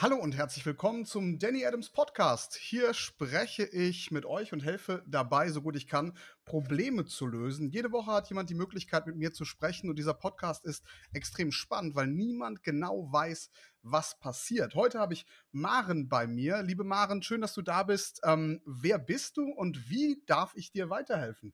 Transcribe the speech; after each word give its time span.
Hallo 0.00 0.14
und 0.14 0.36
herzlich 0.36 0.64
willkommen 0.64 1.04
zum 1.06 1.40
Danny 1.40 1.66
Adams 1.66 1.90
Podcast. 1.90 2.54
Hier 2.54 2.94
spreche 2.94 3.64
ich 3.64 4.12
mit 4.12 4.24
euch 4.26 4.52
und 4.52 4.64
helfe 4.64 5.02
dabei, 5.08 5.48
so 5.48 5.60
gut 5.60 5.74
ich 5.74 5.88
kann, 5.88 6.16
Probleme 6.44 7.04
zu 7.04 7.26
lösen. 7.26 7.68
Jede 7.70 7.90
Woche 7.90 8.12
hat 8.12 8.28
jemand 8.28 8.48
die 8.48 8.54
Möglichkeit, 8.54 9.08
mit 9.08 9.16
mir 9.16 9.32
zu 9.32 9.44
sprechen 9.44 9.90
und 9.90 9.98
dieser 9.98 10.14
Podcast 10.14 10.64
ist 10.64 10.84
extrem 11.12 11.50
spannend, 11.50 11.96
weil 11.96 12.06
niemand 12.06 12.62
genau 12.62 13.12
weiß, 13.12 13.50
was 13.82 14.16
passiert. 14.20 14.76
Heute 14.76 15.00
habe 15.00 15.14
ich 15.14 15.26
Maren 15.50 16.08
bei 16.08 16.28
mir. 16.28 16.62
Liebe 16.62 16.84
Maren, 16.84 17.20
schön, 17.24 17.40
dass 17.40 17.54
du 17.54 17.62
da 17.62 17.82
bist. 17.82 18.20
Ähm, 18.22 18.62
wer 18.64 19.00
bist 19.00 19.36
du 19.36 19.50
und 19.50 19.90
wie 19.90 20.22
darf 20.26 20.52
ich 20.54 20.70
dir 20.70 20.90
weiterhelfen? 20.90 21.52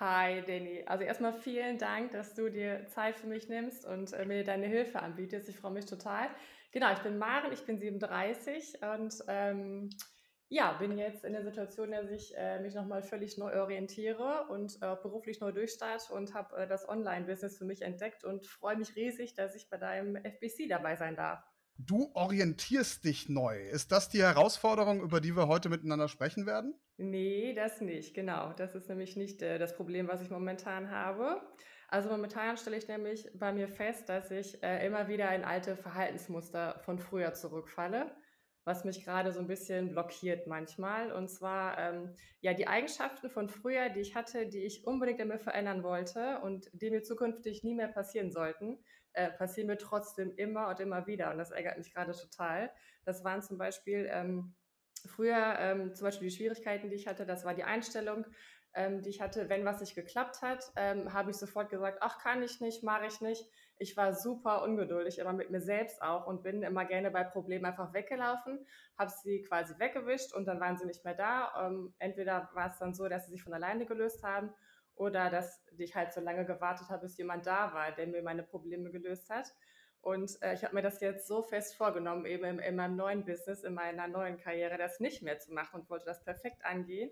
Hi, 0.00 0.42
Danny. 0.46 0.84
Also 0.86 1.04
erstmal 1.04 1.34
vielen 1.34 1.76
Dank, 1.76 2.12
dass 2.12 2.34
du 2.34 2.50
dir 2.50 2.86
Zeit 2.86 3.16
für 3.16 3.26
mich 3.26 3.50
nimmst 3.50 3.84
und 3.84 4.14
äh, 4.14 4.24
mir 4.24 4.42
deine 4.42 4.68
Hilfe 4.68 5.00
anbietest. 5.00 5.50
Ich 5.50 5.58
freue 5.58 5.72
mich 5.72 5.84
total. 5.84 6.30
Genau, 6.74 6.92
ich 6.92 6.98
bin 6.98 7.18
Maren, 7.18 7.52
ich 7.52 7.64
bin 7.64 7.78
37 7.78 8.80
und 8.82 9.14
ähm, 9.28 9.90
ja, 10.48 10.72
bin 10.72 10.98
jetzt 10.98 11.24
in 11.24 11.32
der 11.32 11.44
Situation, 11.44 11.92
dass 11.92 12.10
ich 12.10 12.36
äh, 12.36 12.58
mich 12.58 12.74
nochmal 12.74 13.04
völlig 13.04 13.38
neu 13.38 13.60
orientiere 13.60 14.46
und 14.48 14.76
äh, 14.82 14.96
beruflich 15.00 15.40
neu 15.40 15.52
durchstarte 15.52 16.12
und 16.12 16.34
habe 16.34 16.56
äh, 16.56 16.66
das 16.66 16.88
Online-Business 16.88 17.58
für 17.58 17.64
mich 17.64 17.82
entdeckt 17.82 18.24
und 18.24 18.44
freue 18.44 18.76
mich 18.76 18.96
riesig, 18.96 19.34
dass 19.34 19.54
ich 19.54 19.70
bei 19.70 19.76
deinem 19.76 20.16
FBC 20.16 20.68
dabei 20.68 20.96
sein 20.96 21.14
darf. 21.14 21.44
Du 21.78 22.10
orientierst 22.14 23.04
dich 23.04 23.28
neu. 23.28 23.56
Ist 23.56 23.92
das 23.92 24.08
die 24.08 24.22
Herausforderung, 24.22 25.00
über 25.00 25.20
die 25.20 25.36
wir 25.36 25.46
heute 25.46 25.68
miteinander 25.68 26.08
sprechen 26.08 26.44
werden? 26.44 26.74
Nee, 26.96 27.54
das 27.54 27.80
nicht, 27.82 28.14
genau. 28.14 28.52
Das 28.54 28.74
ist 28.74 28.88
nämlich 28.88 29.14
nicht 29.14 29.42
äh, 29.42 29.60
das 29.60 29.76
Problem, 29.76 30.08
was 30.08 30.22
ich 30.22 30.30
momentan 30.30 30.90
habe. 30.90 31.40
Also 31.88 32.08
momentan 32.08 32.56
stelle 32.56 32.76
ich 32.76 32.88
nämlich 32.88 33.28
bei 33.34 33.52
mir 33.52 33.68
fest, 33.68 34.08
dass 34.08 34.30
ich 34.30 34.62
äh, 34.62 34.86
immer 34.86 35.08
wieder 35.08 35.34
in 35.34 35.44
alte 35.44 35.76
Verhaltensmuster 35.76 36.80
von 36.84 36.98
früher 36.98 37.34
zurückfalle 37.34 38.14
was 38.64 38.84
mich 38.84 39.04
gerade 39.04 39.32
so 39.32 39.40
ein 39.40 39.46
bisschen 39.46 39.90
blockiert 39.90 40.46
manchmal. 40.46 41.12
Und 41.12 41.28
zwar 41.28 41.78
ähm, 41.78 42.14
ja 42.40 42.54
die 42.54 42.66
Eigenschaften 42.66 43.30
von 43.30 43.48
früher, 43.48 43.90
die 43.90 44.00
ich 44.00 44.14
hatte, 44.14 44.46
die 44.46 44.64
ich 44.64 44.86
unbedingt 44.86 45.20
immer 45.20 45.38
verändern 45.38 45.82
wollte 45.82 46.40
und 46.40 46.68
die 46.72 46.90
mir 46.90 47.02
zukünftig 47.02 47.62
nie 47.62 47.74
mehr 47.74 47.88
passieren 47.88 48.32
sollten, 48.32 48.82
äh, 49.12 49.30
passieren 49.30 49.68
mir 49.68 49.78
trotzdem 49.78 50.34
immer 50.36 50.68
und 50.68 50.80
immer 50.80 51.06
wieder. 51.06 51.30
Und 51.30 51.38
das 51.38 51.50
ärgert 51.50 51.78
mich 51.78 51.92
gerade 51.92 52.12
total. 52.12 52.72
Das 53.04 53.22
waren 53.22 53.42
zum 53.42 53.58
Beispiel 53.58 54.08
ähm, 54.10 54.54
früher 55.06 55.56
ähm, 55.58 55.94
zum 55.94 56.06
Beispiel 56.06 56.28
die 56.28 56.34
Schwierigkeiten, 56.34 56.88
die 56.88 56.96
ich 56.96 57.06
hatte, 57.06 57.26
das 57.26 57.44
war 57.44 57.54
die 57.54 57.64
Einstellung, 57.64 58.24
ähm, 58.74 59.02
die 59.02 59.10
ich 59.10 59.20
hatte, 59.20 59.48
wenn 59.48 59.64
was 59.64 59.80
nicht 59.80 59.94
geklappt 59.94 60.42
hat, 60.42 60.72
ähm, 60.76 61.12
habe 61.12 61.30
ich 61.30 61.36
sofort 61.36 61.70
gesagt, 61.70 61.98
ach, 62.00 62.18
kann 62.18 62.42
ich 62.42 62.60
nicht, 62.60 62.82
mache 62.82 63.06
ich 63.06 63.20
nicht. 63.20 63.44
Ich 63.78 63.96
war 63.96 64.14
super 64.14 64.62
ungeduldig, 64.62 65.18
immer 65.18 65.32
mit 65.32 65.50
mir 65.50 65.60
selbst 65.60 66.02
auch 66.02 66.26
und 66.26 66.42
bin 66.42 66.62
immer 66.62 66.84
gerne 66.84 67.10
bei 67.10 67.24
Problemen 67.24 67.64
einfach 67.64 67.92
weggelaufen, 67.92 68.66
habe 68.98 69.10
sie 69.10 69.42
quasi 69.42 69.78
weggewischt 69.78 70.32
und 70.34 70.46
dann 70.46 70.60
waren 70.60 70.76
sie 70.76 70.86
nicht 70.86 71.04
mehr 71.04 71.14
da. 71.14 71.66
Ähm, 71.66 71.94
entweder 71.98 72.50
war 72.54 72.68
es 72.68 72.78
dann 72.78 72.94
so, 72.94 73.08
dass 73.08 73.26
sie 73.26 73.32
sich 73.32 73.42
von 73.42 73.54
alleine 73.54 73.86
gelöst 73.86 74.22
haben 74.22 74.52
oder 74.96 75.30
dass 75.30 75.64
ich 75.78 75.94
halt 75.94 76.12
so 76.12 76.20
lange 76.20 76.44
gewartet 76.44 76.88
habe, 76.88 77.02
bis 77.02 77.16
jemand 77.16 77.46
da 77.46 77.74
war, 77.74 77.92
der 77.92 78.06
mir 78.06 78.22
meine 78.22 78.42
Probleme 78.42 78.90
gelöst 78.90 79.30
hat. 79.30 79.52
Und 80.00 80.36
äh, 80.42 80.52
ich 80.52 80.62
habe 80.62 80.74
mir 80.74 80.82
das 80.82 81.00
jetzt 81.00 81.26
so 81.26 81.42
fest 81.42 81.76
vorgenommen, 81.76 82.26
eben 82.26 82.44
in, 82.44 82.58
in 82.58 82.76
meinem 82.76 82.94
neuen 82.94 83.24
Business, 83.24 83.64
in 83.64 83.72
meiner 83.72 84.06
neuen 84.06 84.36
Karriere, 84.36 84.76
das 84.76 85.00
nicht 85.00 85.22
mehr 85.22 85.38
zu 85.38 85.52
machen 85.52 85.80
und 85.80 85.88
wollte 85.90 86.04
das 86.04 86.22
perfekt 86.22 86.64
angehen. 86.64 87.10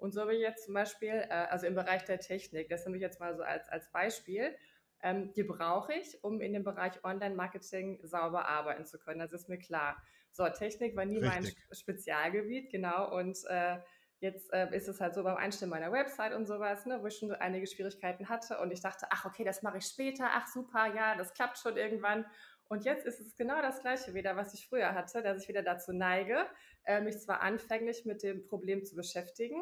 Und 0.00 0.12
so 0.12 0.22
habe 0.22 0.34
ich 0.34 0.40
jetzt 0.40 0.64
zum 0.64 0.74
Beispiel, 0.74 1.10
äh, 1.10 1.46
also 1.50 1.66
im 1.66 1.74
Bereich 1.74 2.04
der 2.04 2.18
Technik, 2.18 2.68
das 2.68 2.84
nehme 2.84 2.96
ich 2.96 3.02
jetzt 3.02 3.20
mal 3.20 3.36
so 3.36 3.42
als, 3.42 3.68
als 3.68 3.90
Beispiel, 3.92 4.56
ähm, 5.02 5.32
die 5.34 5.44
brauche 5.44 5.94
ich, 5.94 6.22
um 6.22 6.40
in 6.40 6.52
dem 6.52 6.64
Bereich 6.64 7.04
Online-Marketing 7.04 8.00
sauber 8.02 8.46
arbeiten 8.46 8.86
zu 8.86 8.98
können. 8.98 9.20
Das 9.20 9.32
ist 9.32 9.48
mir 9.48 9.58
klar. 9.58 9.96
So, 10.32 10.48
Technik 10.48 10.96
war 10.96 11.04
nie 11.04 11.18
Richtig. 11.18 11.56
mein 11.68 11.76
Spezialgebiet, 11.76 12.70
genau. 12.70 13.16
Und 13.16 13.38
äh, 13.48 13.78
jetzt 14.20 14.52
äh, 14.52 14.74
ist 14.76 14.88
es 14.88 15.00
halt 15.00 15.14
so 15.14 15.22
beim 15.22 15.36
Einstellen 15.36 15.70
meiner 15.70 15.92
Website 15.92 16.34
und 16.34 16.46
sowas, 16.46 16.86
ne, 16.86 17.02
wo 17.02 17.06
ich 17.06 17.16
schon 17.16 17.32
einige 17.32 17.66
Schwierigkeiten 17.66 18.28
hatte 18.28 18.58
und 18.58 18.70
ich 18.70 18.80
dachte, 18.80 19.06
ach 19.10 19.24
okay, 19.24 19.44
das 19.44 19.62
mache 19.62 19.78
ich 19.78 19.86
später, 19.86 20.28
ach 20.32 20.46
super, 20.46 20.94
ja, 20.94 21.16
das 21.16 21.32
klappt 21.32 21.58
schon 21.58 21.76
irgendwann. 21.76 22.26
Und 22.68 22.84
jetzt 22.84 23.04
ist 23.04 23.18
es 23.18 23.34
genau 23.34 23.60
das 23.62 23.80
Gleiche 23.80 24.14
wieder, 24.14 24.36
was 24.36 24.54
ich 24.54 24.68
früher 24.68 24.94
hatte, 24.94 25.22
dass 25.22 25.42
ich 25.42 25.48
wieder 25.48 25.62
dazu 25.62 25.92
neige, 25.92 26.46
äh, 26.84 27.00
mich 27.00 27.18
zwar 27.18 27.40
anfänglich 27.40 28.04
mit 28.04 28.22
dem 28.22 28.46
Problem 28.46 28.84
zu 28.84 28.94
beschäftigen, 28.94 29.60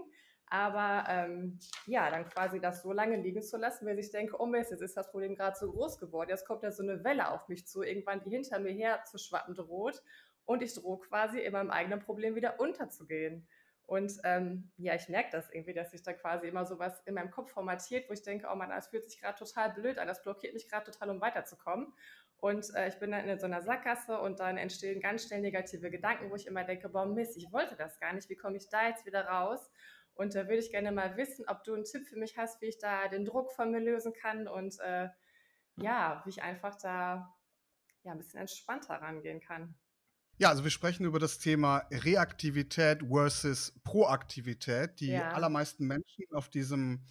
aber 0.50 1.04
ähm, 1.09 1.59
ja, 1.86 2.10
dann 2.10 2.28
quasi 2.28 2.60
das 2.60 2.82
so 2.82 2.92
lange 2.92 3.16
liegen 3.16 3.42
zu 3.42 3.56
lassen, 3.56 3.86
weil 3.86 3.98
ich 3.98 4.10
denke, 4.10 4.41
oh 4.41 4.47
Mist, 4.47 4.70
jetzt 4.70 4.82
ist 4.82 4.97
das 4.97 5.10
Problem 5.10 5.34
gerade 5.34 5.56
so 5.56 5.70
groß 5.70 5.98
geworden. 5.98 6.31
Jetzt 6.31 6.47
kommt 6.47 6.62
ja 6.62 6.70
so 6.70 6.82
eine 6.82 7.04
Welle 7.04 7.31
auf 7.31 7.48
mich 7.48 7.66
zu, 7.66 7.82
irgendwann 7.82 8.20
die 8.20 8.31
hinter 8.31 8.59
mir 8.59 8.72
her 8.72 9.04
zu 9.04 9.19
schwappen 9.19 9.54
droht. 9.54 10.03
Und 10.44 10.62
ich 10.62 10.75
drohe 10.75 10.98
quasi 11.00 11.41
in 11.41 11.53
meinem 11.53 11.70
eigenen 11.70 12.00
Problem 12.00 12.34
wieder 12.34 12.59
unterzugehen. 12.59 13.47
Und 13.88 14.12
ähm, 14.25 14.70
ja, 14.76 14.94
ich 14.94 15.09
merke 15.09 15.31
das 15.32 15.50
irgendwie, 15.50 15.72
dass 15.72 15.92
sich 15.92 16.03
da 16.03 16.12
quasi 16.12 16.47
immer 16.47 16.66
so 16.66 16.78
was 16.78 17.00
in 17.06 17.15
meinem 17.15 17.30
Kopf 17.30 17.53
formatiert, 17.53 18.09
wo 18.09 18.12
ich 18.12 18.22
denke, 18.22 18.47
oh 18.53 18.54
Mann, 18.54 18.69
das 18.69 18.88
fühlt 18.88 19.04
sich 19.04 19.19
gerade 19.19 19.38
total 19.38 19.70
blöd 19.72 19.98
an, 19.98 20.06
das 20.06 20.22
blockiert 20.22 20.53
mich 20.53 20.69
gerade 20.69 20.91
total, 20.91 21.09
um 21.09 21.22
weiterzukommen. 21.22 21.94
Und 22.36 22.72
äh, 22.75 22.88
ich 22.88 22.98
bin 22.98 23.10
dann 23.10 23.26
in 23.26 23.38
so 23.38 23.47
einer 23.47 23.62
Sackgasse 23.62 24.20
und 24.20 24.41
dann 24.41 24.59
entstehen 24.59 25.00
ganz 25.00 25.26
schnell 25.26 25.41
negative 25.41 25.91
Gedanken, 25.91 26.30
wo 26.30 26.36
ich 26.36 26.47
immer 26.47 26.65
denke, 26.65 26.91
boah 26.91 27.06
Mist, 27.06 27.38
ich 27.38 27.50
wollte 27.50 27.76
das 27.76 27.98
gar 27.98 28.12
nicht, 28.12 28.28
wie 28.28 28.36
komme 28.36 28.59
ich 28.59 28.69
da 28.69 28.88
jetzt 28.88 29.06
wieder 29.06 29.25
raus? 29.26 29.70
Und 30.18 30.34
da 30.34 30.48
würde 30.48 30.58
ich 30.58 30.72
gerne 30.72 30.90
mal 30.90 31.16
wissen, 31.16 31.44
ob 31.46 31.62
du 31.62 31.74
einen 31.74 31.84
Tipp 31.84 32.04
für 32.04 32.16
mich 32.16 32.36
hast, 32.36 32.60
wie 32.60 32.66
ich 32.66 32.78
da 32.78 33.06
den 33.06 33.24
Druck 33.24 33.52
von 33.52 33.70
mir 33.70 33.78
lösen 33.78 34.12
kann 34.12 34.48
und 34.48 34.78
äh, 34.80 35.08
ja, 35.76 36.22
wie 36.24 36.30
ich 36.30 36.42
einfach 36.42 36.74
da 36.74 37.32
ja, 38.02 38.10
ein 38.10 38.18
bisschen 38.18 38.40
entspannter 38.40 38.94
rangehen 38.94 39.40
kann. 39.40 39.76
Ja, 40.36 40.48
also 40.48 40.64
wir 40.64 40.72
sprechen 40.72 41.06
über 41.06 41.20
das 41.20 41.38
Thema 41.38 41.86
Reaktivität 41.92 43.04
versus 43.08 43.78
Proaktivität. 43.84 44.98
Die 44.98 45.12
ja. 45.12 45.30
allermeisten 45.30 45.86
Menschen 45.86 46.24
auf 46.32 46.48
diesem 46.48 47.04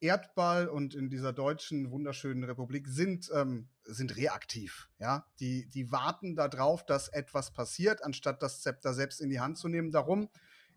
Erdball 0.00 0.68
und 0.68 0.94
in 0.94 1.08
dieser 1.08 1.32
deutschen 1.32 1.90
wunderschönen 1.90 2.44
Republik 2.44 2.86
sind, 2.86 3.30
ähm, 3.34 3.70
sind 3.84 4.14
reaktiv. 4.18 4.90
Ja, 4.98 5.26
die, 5.40 5.70
die 5.70 5.90
warten 5.90 6.36
darauf, 6.36 6.84
dass 6.84 7.08
etwas 7.08 7.54
passiert, 7.54 8.04
anstatt 8.04 8.42
das 8.42 8.60
Zepter 8.60 8.92
selbst 8.92 9.22
in 9.22 9.30
die 9.30 9.40
Hand 9.40 9.56
zu 9.56 9.68
nehmen. 9.68 9.90
Darum 9.90 10.28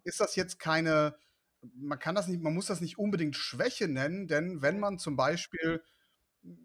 ist 0.06 0.22
das 0.22 0.38
jetzt 0.38 0.58
keine 0.58 1.18
man 1.62 2.00
kann 2.00 2.16
das 2.16 2.28
nicht, 2.28 2.42
man 2.42 2.54
muss 2.54 2.68
das 2.68 2.82
nicht 2.82 2.98
unbedingt 2.98 3.36
Schwäche 3.36 3.88
nennen, 3.88 4.28
denn 4.28 4.62
wenn 4.62 4.80
man 4.80 5.00
zum 5.00 5.16
Beispiel 5.16 5.84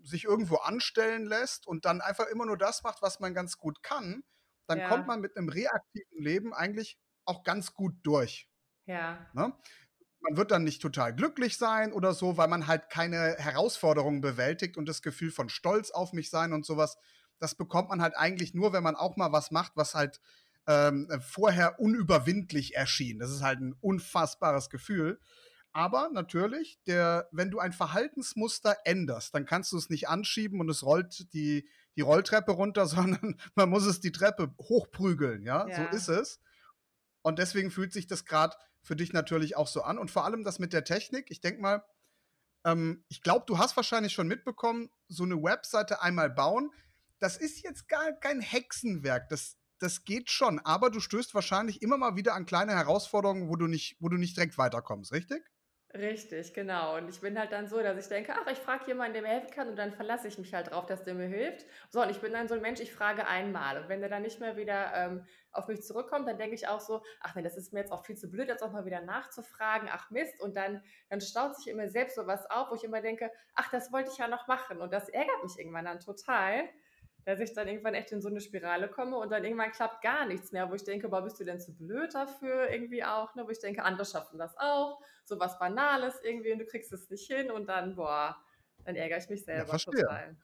sich 0.03 0.25
irgendwo 0.25 0.57
anstellen 0.57 1.27
lässt 1.27 1.67
und 1.67 1.85
dann 1.85 2.01
einfach 2.01 2.27
immer 2.29 2.47
nur 2.47 2.57
das 2.57 2.83
macht, 2.83 3.03
was 3.03 3.21
man 3.21 3.35
ganz 3.35 3.59
gut 3.59 3.83
kann, 3.83 4.23
dann 4.67 4.79
ja. 4.79 4.89
kommt 4.89 5.07
man 5.07 5.21
mit 5.21 5.37
einem 5.37 5.49
reaktiven 5.49 6.23
Leben 6.23 6.55
eigentlich 6.55 6.99
auch 7.25 7.43
ganz 7.43 7.75
gut 7.75 7.95
durch. 8.03 8.49
Ja. 8.87 9.27
Ne? 9.33 9.53
Man 10.21 10.37
wird 10.37 10.53
dann 10.53 10.65
nicht 10.65 10.81
total 10.81 11.15
glücklich 11.15 11.59
sein 11.59 11.93
oder 11.93 12.15
so, 12.15 12.37
weil 12.37 12.49
man 12.49 12.67
halt 12.67 12.89
keine 12.89 13.37
Herausforderungen 13.37 14.21
bewältigt 14.21 14.77
und 14.77 14.89
das 14.89 15.03
Gefühl 15.03 15.31
von 15.31 15.49
Stolz 15.49 15.91
auf 15.91 16.13
mich 16.13 16.31
sein 16.31 16.53
und 16.53 16.65
sowas, 16.65 16.97
das 17.39 17.57
bekommt 17.57 17.91
man 17.91 18.01
halt 18.01 18.17
eigentlich 18.17 18.55
nur, 18.55 18.73
wenn 18.73 18.83
man 18.83 18.97
auch 18.97 19.17
mal 19.17 19.33
was 19.33 19.51
macht, 19.51 19.73
was 19.75 19.95
halt 19.95 20.21
ähm, 20.67 21.09
vorher 21.21 21.79
unüberwindlich 21.81 22.75
erschien. 22.75 23.19
Das 23.19 23.31
ist 23.31 23.43
halt 23.43 23.61
ein 23.61 23.75
unfassbares 23.81 24.71
Gefühl. 24.71 25.21
Aber 25.73 26.09
natürlich, 26.13 26.79
der, 26.87 27.29
wenn 27.33 27.51
du 27.51 27.59
ein 27.59 27.73
Verhaltensmuster 27.73 28.77
änderst, 28.85 29.35
dann 29.35 29.45
kannst 29.45 29.73
du 29.73 29.77
es 29.77 29.91
nicht 29.91 30.09
anschieben 30.09 30.61
und 30.61 30.71
es 30.71 30.85
rollt 30.85 31.33
die, 31.35 31.69
die 31.97 32.01
Rolltreppe 32.01 32.53
runter, 32.53 32.87
sondern 32.87 33.41
man 33.55 33.69
muss 33.69 33.85
es 33.85 34.01
die 34.01 34.13
Treppe 34.13 34.55
hochprügeln, 34.61 35.43
ja? 35.43 35.67
ja. 35.67 35.77
So 35.77 35.97
ist 35.97 36.09
es. 36.09 36.41
Und 37.23 37.39
deswegen 37.39 37.71
fühlt 37.71 37.93
sich 37.93 38.07
das 38.07 38.25
gerade 38.25 38.57
für 38.83 38.97
dich 38.97 39.13
natürlich 39.13 39.57
auch 39.57 39.67
so 39.67 39.83
an. 39.83 39.99
Und 39.99 40.11
vor 40.11 40.25
allem 40.25 40.45
das 40.45 40.59
mit 40.59 40.73
der 40.73 40.85
Technik, 40.85 41.31
ich 41.31 41.41
denk 41.41 41.59
mal, 41.59 41.83
ähm, 42.65 43.05
ich 43.09 43.23
glaube, 43.23 43.45
du 43.47 43.59
hast 43.59 43.77
wahrscheinlich 43.77 44.13
schon 44.13 44.29
mitbekommen, 44.29 44.91
so 45.09 45.25
eine 45.25 45.43
Webseite 45.43 46.03
einmal 46.03 46.31
bauen, 46.31 46.71
das 47.19 47.37
ist 47.37 47.63
jetzt 47.63 47.89
gar 47.89 48.13
kein 48.13 48.41
Hexenwerk. 48.41 49.29
Das, 49.29 49.57
das 49.85 50.05
geht 50.05 50.31
schon, 50.31 50.59
aber 50.61 50.91
du 50.91 51.01
stößt 51.01 51.35
wahrscheinlich 51.35 51.83
immer 51.83 51.99
mal 51.99 52.17
wieder 52.17 52.35
an 52.35 52.47
kleine 52.47 52.73
Herausforderungen, 52.73 53.49
wo 53.49 53.57
du 53.57 53.67
nicht, 53.67 53.97
wo 54.01 54.09
du 54.09 54.17
nicht 54.17 54.37
direkt 54.37 54.59
weiterkommst, 54.59 55.13
richtig? 55.13 55.43
Richtig, 55.97 56.55
genau. 56.55 56.97
Und 56.97 57.09
ich 57.09 57.21
bin 57.21 57.39
halt 57.39 57.53
dann 57.53 57.69
so, 57.69 57.81
dass 57.81 57.97
ich 57.97 58.09
denke, 58.09 58.35
ach, 58.35 58.51
ich 58.51 58.59
frage 58.59 58.85
jemanden, 58.89 59.13
der 59.13 59.23
mir 59.23 59.29
helfen 59.29 59.51
kann 59.53 59.69
und 59.69 59.77
dann 59.77 59.93
verlasse 59.93 60.27
ich 60.27 60.39
mich 60.39 60.53
halt 60.53 60.73
drauf, 60.73 60.87
dass 60.87 61.05
der 61.05 61.15
mir 61.15 61.29
hilft. 61.29 61.67
So, 61.89 62.03
und 62.03 62.11
ich 62.11 62.21
bin 62.21 62.33
dann 62.33 62.49
so 62.49 62.55
ein 62.55 62.63
Mensch, 62.63 62.81
ich 62.81 62.93
frage 62.93 63.29
einmal. 63.29 63.81
Und 63.81 63.89
wenn 63.89 64.01
der 64.01 64.09
dann 64.11 64.23
nicht 64.23 64.41
mehr 64.41 64.57
wieder 64.57 64.93
ähm, 64.93 65.25
auf 65.53 65.69
mich 65.69 65.83
zurückkommt, 65.83 66.27
dann 66.27 66.37
denke 66.37 66.57
ich 66.57 66.67
auch 66.67 66.81
so, 66.81 67.05
ach 67.21 67.37
nee, 67.37 67.43
das 67.43 67.57
ist 67.57 67.73
mir 67.73 67.79
jetzt 67.79 67.93
auch 67.93 68.05
viel 68.05 68.17
zu 68.17 68.29
blöd, 68.29 68.49
jetzt 68.49 68.65
auch 68.65 68.73
mal 68.73 68.87
wieder 68.87 69.03
nachzufragen, 69.03 69.89
ach 69.89 70.11
Mist. 70.11 70.41
Und 70.41 70.57
dann, 70.57 70.83
dann 71.11 71.21
staut 71.21 71.55
sich 71.57 71.69
immer 71.69 71.89
selbst 71.89 72.17
so 72.17 72.27
was 72.27 72.51
auf, 72.51 72.73
wo 72.73 72.75
ich 72.75 72.83
immer 72.83 73.01
denke, 73.01 73.31
ach, 73.55 73.71
das 73.71 73.93
wollte 73.93 74.11
ich 74.11 74.19
ja 74.19 74.27
noch 74.27 74.49
machen. 74.49 74.81
Und 74.81 74.93
das 74.93 75.09
ärgert 75.09 75.45
mich 75.45 75.57
irgendwann 75.61 75.85
dann 75.85 76.01
total 76.01 76.69
dass 77.25 77.41
ich 77.41 77.53
dann 77.55 77.69
irgendwann 77.69 77.95
echt 77.95 78.13
in 78.13 78.21
so 78.21 78.29
eine 78.29 78.41
Spirale 78.41 78.89
komme 78.89 79.17
und 79.17 79.31
dann 79.31 79.45
irgendwann 79.45 79.73
klappt 79.73 80.03
gar 80.03 80.27
nichts 80.27 80.53
mehr, 80.53 80.71
wo 80.71 80.75
ich 80.75 80.85
denke, 80.85 81.09
boah, 81.09 81.23
bist 81.23 81.41
du 81.41 81.45
denn 81.45 81.61
zu 81.61 81.75
blöd 81.75 82.15
dafür 82.15 82.71
irgendwie 82.71 83.05
auch, 83.05 83.35
ne? 83.35 83.45
wo 83.47 83.51
ich 83.51 83.61
denke, 83.61 83.83
andere 83.83 84.07
schaffen 84.07 84.39
das 84.39 84.57
auch, 84.59 85.01
so 85.25 85.39
was 85.41 85.59
Banales 85.59 86.15
irgendwie 86.23 86.53
und 86.53 86.59
du 86.59 86.67
kriegst 86.67 86.93
es 86.93 87.09
nicht 87.11 87.27
hin 87.27 87.51
und 87.51 87.67
dann, 87.67 87.97
boah, 87.97 88.37
dann 88.85 88.97
ärgere 88.97 89.19
ich 89.19 89.29
mich 89.29 89.45
selber 89.45 89.73
ja, 89.73 89.79
total. 89.79 90.37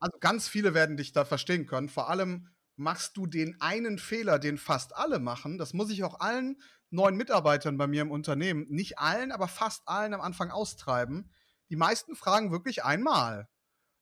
Also 0.00 0.18
ganz 0.20 0.48
viele 0.48 0.74
werden 0.74 0.96
dich 0.96 1.12
da 1.12 1.24
verstehen 1.24 1.66
können, 1.66 1.88
vor 1.88 2.08
allem 2.08 2.48
machst 2.76 3.16
du 3.16 3.26
den 3.26 3.60
einen 3.60 3.98
Fehler, 3.98 4.38
den 4.38 4.56
fast 4.56 4.94
alle 4.96 5.18
machen. 5.18 5.58
Das 5.58 5.74
muss 5.74 5.90
ich 5.90 6.04
auch 6.04 6.20
allen 6.20 6.62
neuen 6.90 7.16
Mitarbeitern 7.16 7.76
bei 7.76 7.86
mir 7.86 8.02
im 8.02 8.12
Unternehmen, 8.12 8.66
nicht 8.68 8.98
allen, 8.98 9.32
aber 9.32 9.48
fast 9.48 9.82
allen 9.86 10.14
am 10.14 10.20
Anfang 10.20 10.50
austreiben. 10.50 11.30
Die 11.70 11.76
meisten 11.76 12.14
fragen 12.14 12.52
wirklich 12.52 12.84
einmal. 12.84 13.48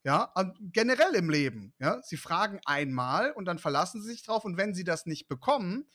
Ja, 0.07 0.33
generell 0.61 1.17
im 1.17 1.29
Leben. 1.29 1.75
Ja, 1.81 2.01
sie 2.01 2.17
fragen 2.17 2.61
einmal 2.65 3.33
und 3.33 3.45
dann 3.45 3.59
verlassen 3.59 4.01
sie 4.01 4.11
sich 4.13 4.23
drauf 4.23 4.45
und 4.45 4.57
wenn 4.57 4.73
sie 4.73 4.85
das 4.85 5.05
nicht 5.05 5.27
bekommen, 5.27 5.91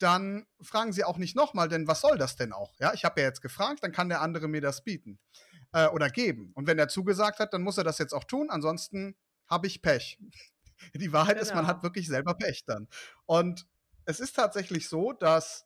dann 0.00 0.44
fragen 0.60 0.92
sie 0.92 1.04
auch 1.04 1.18
nicht 1.18 1.36
nochmal, 1.36 1.68
denn 1.68 1.86
was 1.86 2.00
soll 2.00 2.18
das 2.18 2.34
denn 2.34 2.52
auch? 2.52 2.74
Ja, 2.80 2.92
ich 2.94 3.04
habe 3.04 3.20
ja 3.20 3.28
jetzt 3.28 3.42
gefragt, 3.42 3.84
dann 3.84 3.92
kann 3.92 4.08
der 4.08 4.22
andere 4.22 4.48
mir 4.48 4.60
das 4.60 4.82
bieten 4.82 5.20
äh, 5.70 5.86
oder 5.86 6.10
geben. 6.10 6.50
Und 6.54 6.66
wenn 6.66 6.80
er 6.80 6.88
zugesagt 6.88 7.38
hat, 7.38 7.54
dann 7.54 7.62
muss 7.62 7.78
er 7.78 7.84
das 7.84 7.98
jetzt 7.98 8.12
auch 8.12 8.24
tun, 8.24 8.50
ansonsten 8.50 9.14
habe 9.46 9.68
ich 9.68 9.82
Pech. 9.82 10.18
Die 10.96 11.12
Wahrheit 11.12 11.36
genau. 11.36 11.42
ist, 11.42 11.54
man 11.54 11.68
hat 11.68 11.76
genau. 11.76 11.82
wirklich 11.84 12.08
selber 12.08 12.34
Pech 12.34 12.64
dann. 12.66 12.88
Und 13.24 13.68
es 14.04 14.18
ist 14.18 14.34
tatsächlich 14.34 14.88
so, 14.88 15.12
dass 15.12 15.64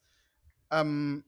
ähm, 0.71 1.25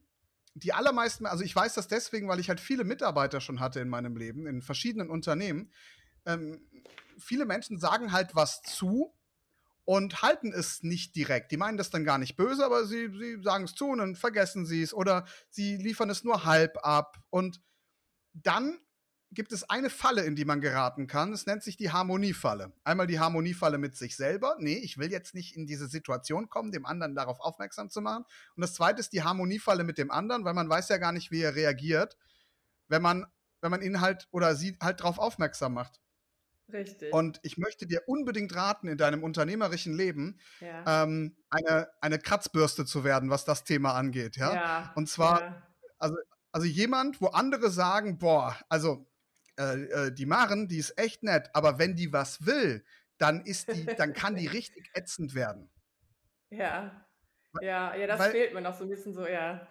die 0.53 0.73
allermeisten, 0.73 1.25
also 1.25 1.43
ich 1.43 1.55
weiß 1.55 1.73
das 1.73 1.87
deswegen, 1.87 2.27
weil 2.27 2.39
ich 2.39 2.49
halt 2.49 2.59
viele 2.59 2.83
Mitarbeiter 2.83 3.41
schon 3.41 3.59
hatte 3.59 3.79
in 3.79 3.89
meinem 3.89 4.15
Leben, 4.15 4.45
in 4.45 4.61
verschiedenen 4.61 5.09
Unternehmen. 5.09 5.71
Ähm, 6.25 6.61
viele 7.17 7.45
Menschen 7.45 7.79
sagen 7.79 8.11
halt 8.11 8.35
was 8.35 8.61
zu 8.61 9.13
und 9.85 10.21
halten 10.21 10.53
es 10.53 10.83
nicht 10.83 11.15
direkt. 11.15 11.51
Die 11.51 11.57
meinen 11.57 11.77
das 11.77 11.89
dann 11.89 12.03
gar 12.03 12.17
nicht 12.17 12.35
böse, 12.35 12.65
aber 12.65 12.85
sie, 12.85 13.09
sie 13.17 13.41
sagen 13.41 13.65
es 13.65 13.75
zu 13.75 13.87
und 13.87 13.97
dann 13.99 14.15
vergessen 14.15 14.65
sie 14.65 14.81
es 14.81 14.93
oder 14.93 15.25
sie 15.49 15.77
liefern 15.77 16.09
es 16.09 16.23
nur 16.23 16.45
halb 16.45 16.77
ab. 16.85 17.17
Und 17.29 17.61
dann 18.33 18.79
gibt 19.33 19.53
es 19.53 19.69
eine 19.69 19.89
Falle, 19.89 20.23
in 20.23 20.35
die 20.35 20.45
man 20.45 20.59
geraten 20.59 21.07
kann. 21.07 21.31
Es 21.31 21.45
nennt 21.45 21.63
sich 21.63 21.77
die 21.77 21.91
Harmoniefalle. 21.91 22.73
Einmal 22.83 23.07
die 23.07 23.19
Harmoniefalle 23.19 23.77
mit 23.77 23.95
sich 23.95 24.17
selber. 24.17 24.55
Nee, 24.59 24.77
ich 24.77 24.97
will 24.97 25.09
jetzt 25.09 25.33
nicht 25.33 25.55
in 25.55 25.65
diese 25.65 25.87
Situation 25.87 26.49
kommen, 26.49 26.71
dem 26.71 26.85
anderen 26.85 27.15
darauf 27.15 27.39
aufmerksam 27.39 27.89
zu 27.89 28.01
machen. 28.01 28.25
Und 28.55 28.61
das 28.61 28.73
zweite 28.73 28.99
ist 28.99 29.13
die 29.13 29.23
Harmoniefalle 29.23 29.83
mit 29.83 29.97
dem 29.97 30.11
anderen, 30.11 30.43
weil 30.43 30.53
man 30.53 30.69
weiß 30.69 30.89
ja 30.89 30.97
gar 30.97 31.13
nicht, 31.13 31.31
wie 31.31 31.41
er 31.41 31.55
reagiert, 31.55 32.17
wenn 32.89 33.01
man, 33.01 33.25
wenn 33.61 33.71
man 33.71 33.81
ihn 33.81 34.01
halt 34.01 34.27
oder 34.31 34.55
sie 34.55 34.77
halt 34.81 34.99
darauf 34.99 35.17
aufmerksam 35.17 35.73
macht. 35.73 36.01
Richtig. 36.71 37.13
Und 37.13 37.39
ich 37.43 37.57
möchte 37.57 37.87
dir 37.87 38.03
unbedingt 38.07 38.55
raten, 38.55 38.87
in 38.87 38.97
deinem 38.97 39.23
unternehmerischen 39.23 39.93
Leben 39.93 40.39
ja. 40.59 41.03
ähm, 41.03 41.35
eine, 41.49 41.89
eine 42.01 42.19
Kratzbürste 42.19 42.85
zu 42.85 43.03
werden, 43.03 43.29
was 43.29 43.45
das 43.45 43.63
Thema 43.63 43.93
angeht. 43.93 44.37
Ja. 44.37 44.53
ja. 44.53 44.91
Und 44.95 45.09
zwar, 45.09 45.41
ja. 45.41 45.67
also, 45.97 46.15
also 46.51 46.67
jemand, 46.67 47.21
wo 47.21 47.27
andere 47.27 47.69
sagen, 47.69 48.17
boah, 48.17 48.57
also 48.69 49.07
äh, 49.57 49.83
äh, 49.83 50.11
die 50.11 50.25
Maren, 50.25 50.67
die 50.67 50.77
ist 50.77 50.97
echt 50.97 51.23
nett, 51.23 51.49
aber 51.53 51.77
wenn 51.77 51.95
die 51.95 52.13
was 52.13 52.45
will, 52.45 52.83
dann 53.17 53.45
ist 53.45 53.71
die, 53.71 53.85
dann 53.85 54.13
kann 54.13 54.35
die 54.35 54.47
richtig 54.47 54.89
ätzend 54.93 55.35
werden. 55.35 55.69
Ja. 56.49 57.05
Ja, 57.61 57.95
ja, 57.95 58.07
das 58.07 58.19
Weil, 58.19 58.31
fehlt 58.31 58.53
mir 58.53 58.61
noch 58.61 58.77
so 58.77 58.85
ein 58.85 58.89
bisschen 58.89 59.13
so, 59.13 59.27
ja. 59.27 59.67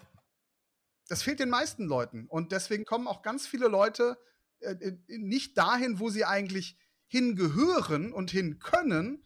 Das 1.09 1.23
fehlt 1.23 1.41
den 1.41 1.49
meisten 1.49 1.87
Leuten. 1.87 2.27
Und 2.27 2.53
deswegen 2.53 2.85
kommen 2.85 3.09
auch 3.09 3.23
ganz 3.23 3.47
viele 3.47 3.69
Leute 3.69 4.19
äh, 4.61 4.73
äh 4.73 4.99
nicht 5.09 5.57
dahin, 5.57 5.99
wo 5.99 6.11
sie 6.11 6.25
eigentlich 6.25 6.79
hingehören 7.11 8.13
und 8.13 8.31
hin 8.31 8.61
können, 8.61 9.25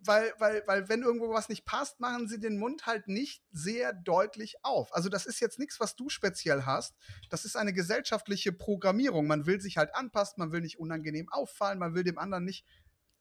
weil, 0.00 0.32
weil, 0.38 0.62
weil 0.66 0.88
wenn 0.88 1.02
irgendwo 1.02 1.28
was 1.30 1.48
nicht 1.48 1.64
passt, 1.64 1.98
machen 1.98 2.28
sie 2.28 2.38
den 2.38 2.56
Mund 2.56 2.86
halt 2.86 3.08
nicht 3.08 3.42
sehr 3.50 3.92
deutlich 3.92 4.64
auf. 4.64 4.94
Also 4.94 5.08
das 5.08 5.26
ist 5.26 5.40
jetzt 5.40 5.58
nichts, 5.58 5.80
was 5.80 5.96
du 5.96 6.08
speziell 6.08 6.64
hast. 6.64 6.94
Das 7.30 7.44
ist 7.44 7.56
eine 7.56 7.72
gesellschaftliche 7.72 8.52
Programmierung. 8.52 9.26
Man 9.26 9.44
will 9.44 9.60
sich 9.60 9.76
halt 9.76 9.92
anpassen, 9.96 10.36
man 10.38 10.52
will 10.52 10.60
nicht 10.60 10.78
unangenehm 10.78 11.28
auffallen, 11.30 11.80
man 11.80 11.94
will 11.94 12.04
dem 12.04 12.16
anderen 12.16 12.44
nicht 12.44 12.64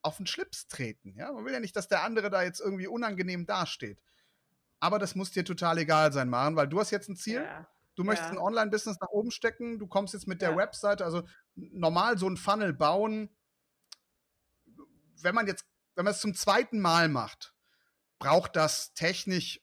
auf 0.03 0.17
den 0.17 0.27
Schlips 0.27 0.67
treten. 0.67 1.15
Ja? 1.17 1.31
Man 1.31 1.43
will 1.43 1.53
ja 1.53 1.59
nicht, 1.59 1.75
dass 1.75 1.87
der 1.87 2.03
andere 2.03 2.29
da 2.29 2.43
jetzt 2.43 2.61
irgendwie 2.61 2.87
unangenehm 2.87 3.47
dasteht. 3.47 3.99
Aber 4.79 4.99
das 4.99 5.15
muss 5.15 5.31
dir 5.31 5.43
total 5.43 5.79
egal 5.79 6.13
sein, 6.13 6.29
Maren, 6.29 6.55
weil 6.55 6.67
du 6.67 6.79
hast 6.79 6.91
jetzt 6.91 7.09
ein 7.09 7.15
Ziel. 7.15 7.41
Ja. 7.41 7.67
Du 7.95 8.03
möchtest 8.03 8.29
ja. 8.29 8.35
ein 8.35 8.43
Online-Business 8.43 8.99
nach 9.01 9.09
oben 9.09 9.31
stecken, 9.31 9.79
du 9.79 9.87
kommst 9.87 10.13
jetzt 10.13 10.27
mit 10.27 10.43
der 10.43 10.51
ja. 10.51 10.57
Webseite, 10.57 11.03
also 11.03 11.23
normal 11.55 12.19
so 12.19 12.29
ein 12.29 12.37
Funnel 12.37 12.71
bauen. 12.71 13.35
Wenn 15.21 15.35
man 15.35 15.47
jetzt 15.47 15.65
wenn 15.97 16.05
man 16.05 16.13
es 16.13 16.21
zum 16.21 16.35
zweiten 16.35 16.79
Mal 16.79 17.09
macht, 17.09 17.55
braucht 18.19 18.55
das 18.55 18.93
technisch 18.93 19.59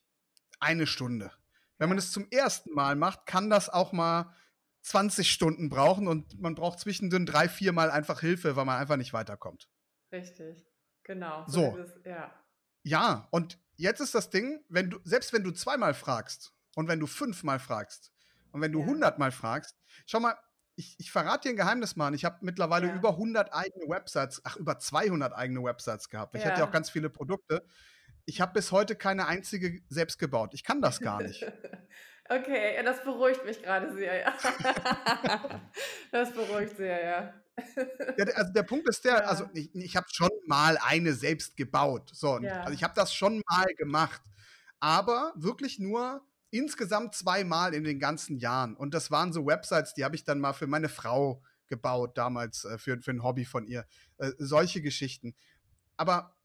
eine 0.58 0.86
Stunde. 0.86 1.32
Wenn 1.78 1.88
man 1.88 1.96
es 1.96 2.10
zum 2.10 2.26
ersten 2.30 2.72
Mal 2.72 2.96
macht, 2.96 3.24
kann 3.26 3.50
das 3.50 3.68
auch 3.68 3.92
mal 3.92 4.34
20 4.82 5.30
Stunden 5.30 5.68
brauchen 5.68 6.08
und 6.08 6.40
man 6.40 6.56
braucht 6.56 6.80
zwischendrin 6.80 7.24
drei, 7.24 7.48
vier 7.48 7.72
Mal 7.72 7.90
einfach 7.90 8.20
Hilfe, 8.20 8.56
weil 8.56 8.64
man 8.64 8.80
einfach 8.80 8.96
nicht 8.96 9.12
weiterkommt. 9.12 9.68
Richtig, 10.10 10.66
genau. 11.04 11.44
So. 11.46 11.70
so. 11.70 11.78
Es, 11.78 12.00
ja. 12.04 12.34
ja, 12.82 13.28
und 13.30 13.60
jetzt 13.76 14.00
ist 14.00 14.14
das 14.16 14.30
Ding, 14.30 14.64
wenn 14.68 14.90
du, 14.90 14.98
selbst 15.04 15.32
wenn 15.32 15.44
du 15.44 15.52
zweimal 15.52 15.94
fragst 15.94 16.52
und 16.74 16.88
wenn 16.88 16.98
du 16.98 17.06
fünfmal 17.06 17.60
fragst 17.60 18.12
und 18.50 18.60
wenn 18.60 18.72
du 18.72 18.84
hundertmal 18.84 19.30
ja. 19.30 19.36
fragst, 19.36 19.76
schau 20.04 20.18
mal, 20.18 20.36
ich, 20.76 20.96
ich 20.98 21.10
verrate 21.10 21.48
dir 21.48 21.54
ein 21.54 21.56
Geheimnis, 21.56 21.96
Mann. 21.96 22.14
Ich 22.14 22.24
habe 22.24 22.38
mittlerweile 22.40 22.88
ja. 22.88 22.94
über 22.94 23.10
100 23.10 23.52
eigene 23.52 23.88
Websites, 23.88 24.40
ach, 24.44 24.56
über 24.56 24.78
200 24.78 25.32
eigene 25.32 25.62
Websites 25.62 26.08
gehabt. 26.08 26.34
Ich 26.34 26.42
ja. 26.42 26.50
hatte 26.50 26.60
ja 26.60 26.66
auch 26.66 26.72
ganz 26.72 26.90
viele 26.90 27.10
Produkte. 27.10 27.64
Ich 28.26 28.40
habe 28.40 28.52
bis 28.54 28.72
heute 28.72 28.96
keine 28.96 29.26
einzige 29.26 29.82
selbst 29.88 30.18
gebaut. 30.18 30.54
Ich 30.54 30.64
kann 30.64 30.80
das 30.80 31.00
gar 31.00 31.22
nicht. 31.22 31.44
okay, 32.28 32.82
das 32.82 33.04
beruhigt 33.04 33.44
mich 33.44 33.62
gerade 33.62 33.92
sehr, 33.94 34.20
ja. 34.20 34.34
das 36.10 36.32
beruhigt 36.32 36.76
sehr, 36.76 37.04
ja. 37.04 37.34
ja. 38.16 38.24
also 38.34 38.52
der 38.52 38.62
Punkt 38.62 38.88
ist 38.88 39.04
der, 39.04 39.28
also 39.28 39.48
ich, 39.52 39.74
ich 39.74 39.96
habe 39.96 40.06
schon 40.10 40.30
mal 40.46 40.78
eine 40.82 41.12
selbst 41.12 41.56
gebaut. 41.56 42.10
So, 42.12 42.32
also 42.32 42.72
ich 42.72 42.82
habe 42.82 42.94
das 42.96 43.14
schon 43.14 43.42
mal 43.48 43.66
gemacht. 43.76 44.22
Aber 44.80 45.32
wirklich 45.36 45.78
nur 45.78 46.22
insgesamt 46.54 47.14
zweimal 47.14 47.74
in 47.74 47.84
den 47.84 47.98
ganzen 47.98 48.38
Jahren. 48.38 48.76
Und 48.76 48.94
das 48.94 49.10
waren 49.10 49.32
so 49.32 49.44
Websites, 49.46 49.94
die 49.94 50.04
habe 50.04 50.16
ich 50.16 50.24
dann 50.24 50.40
mal 50.40 50.52
für 50.52 50.66
meine 50.66 50.88
Frau 50.88 51.42
gebaut, 51.66 52.16
damals 52.16 52.64
äh, 52.64 52.78
für, 52.78 53.00
für 53.00 53.10
ein 53.10 53.22
Hobby 53.22 53.44
von 53.44 53.66
ihr. 53.66 53.86
Äh, 54.18 54.30
solche 54.38 54.80
Geschichten. 54.80 55.34
Aber, 55.96 56.36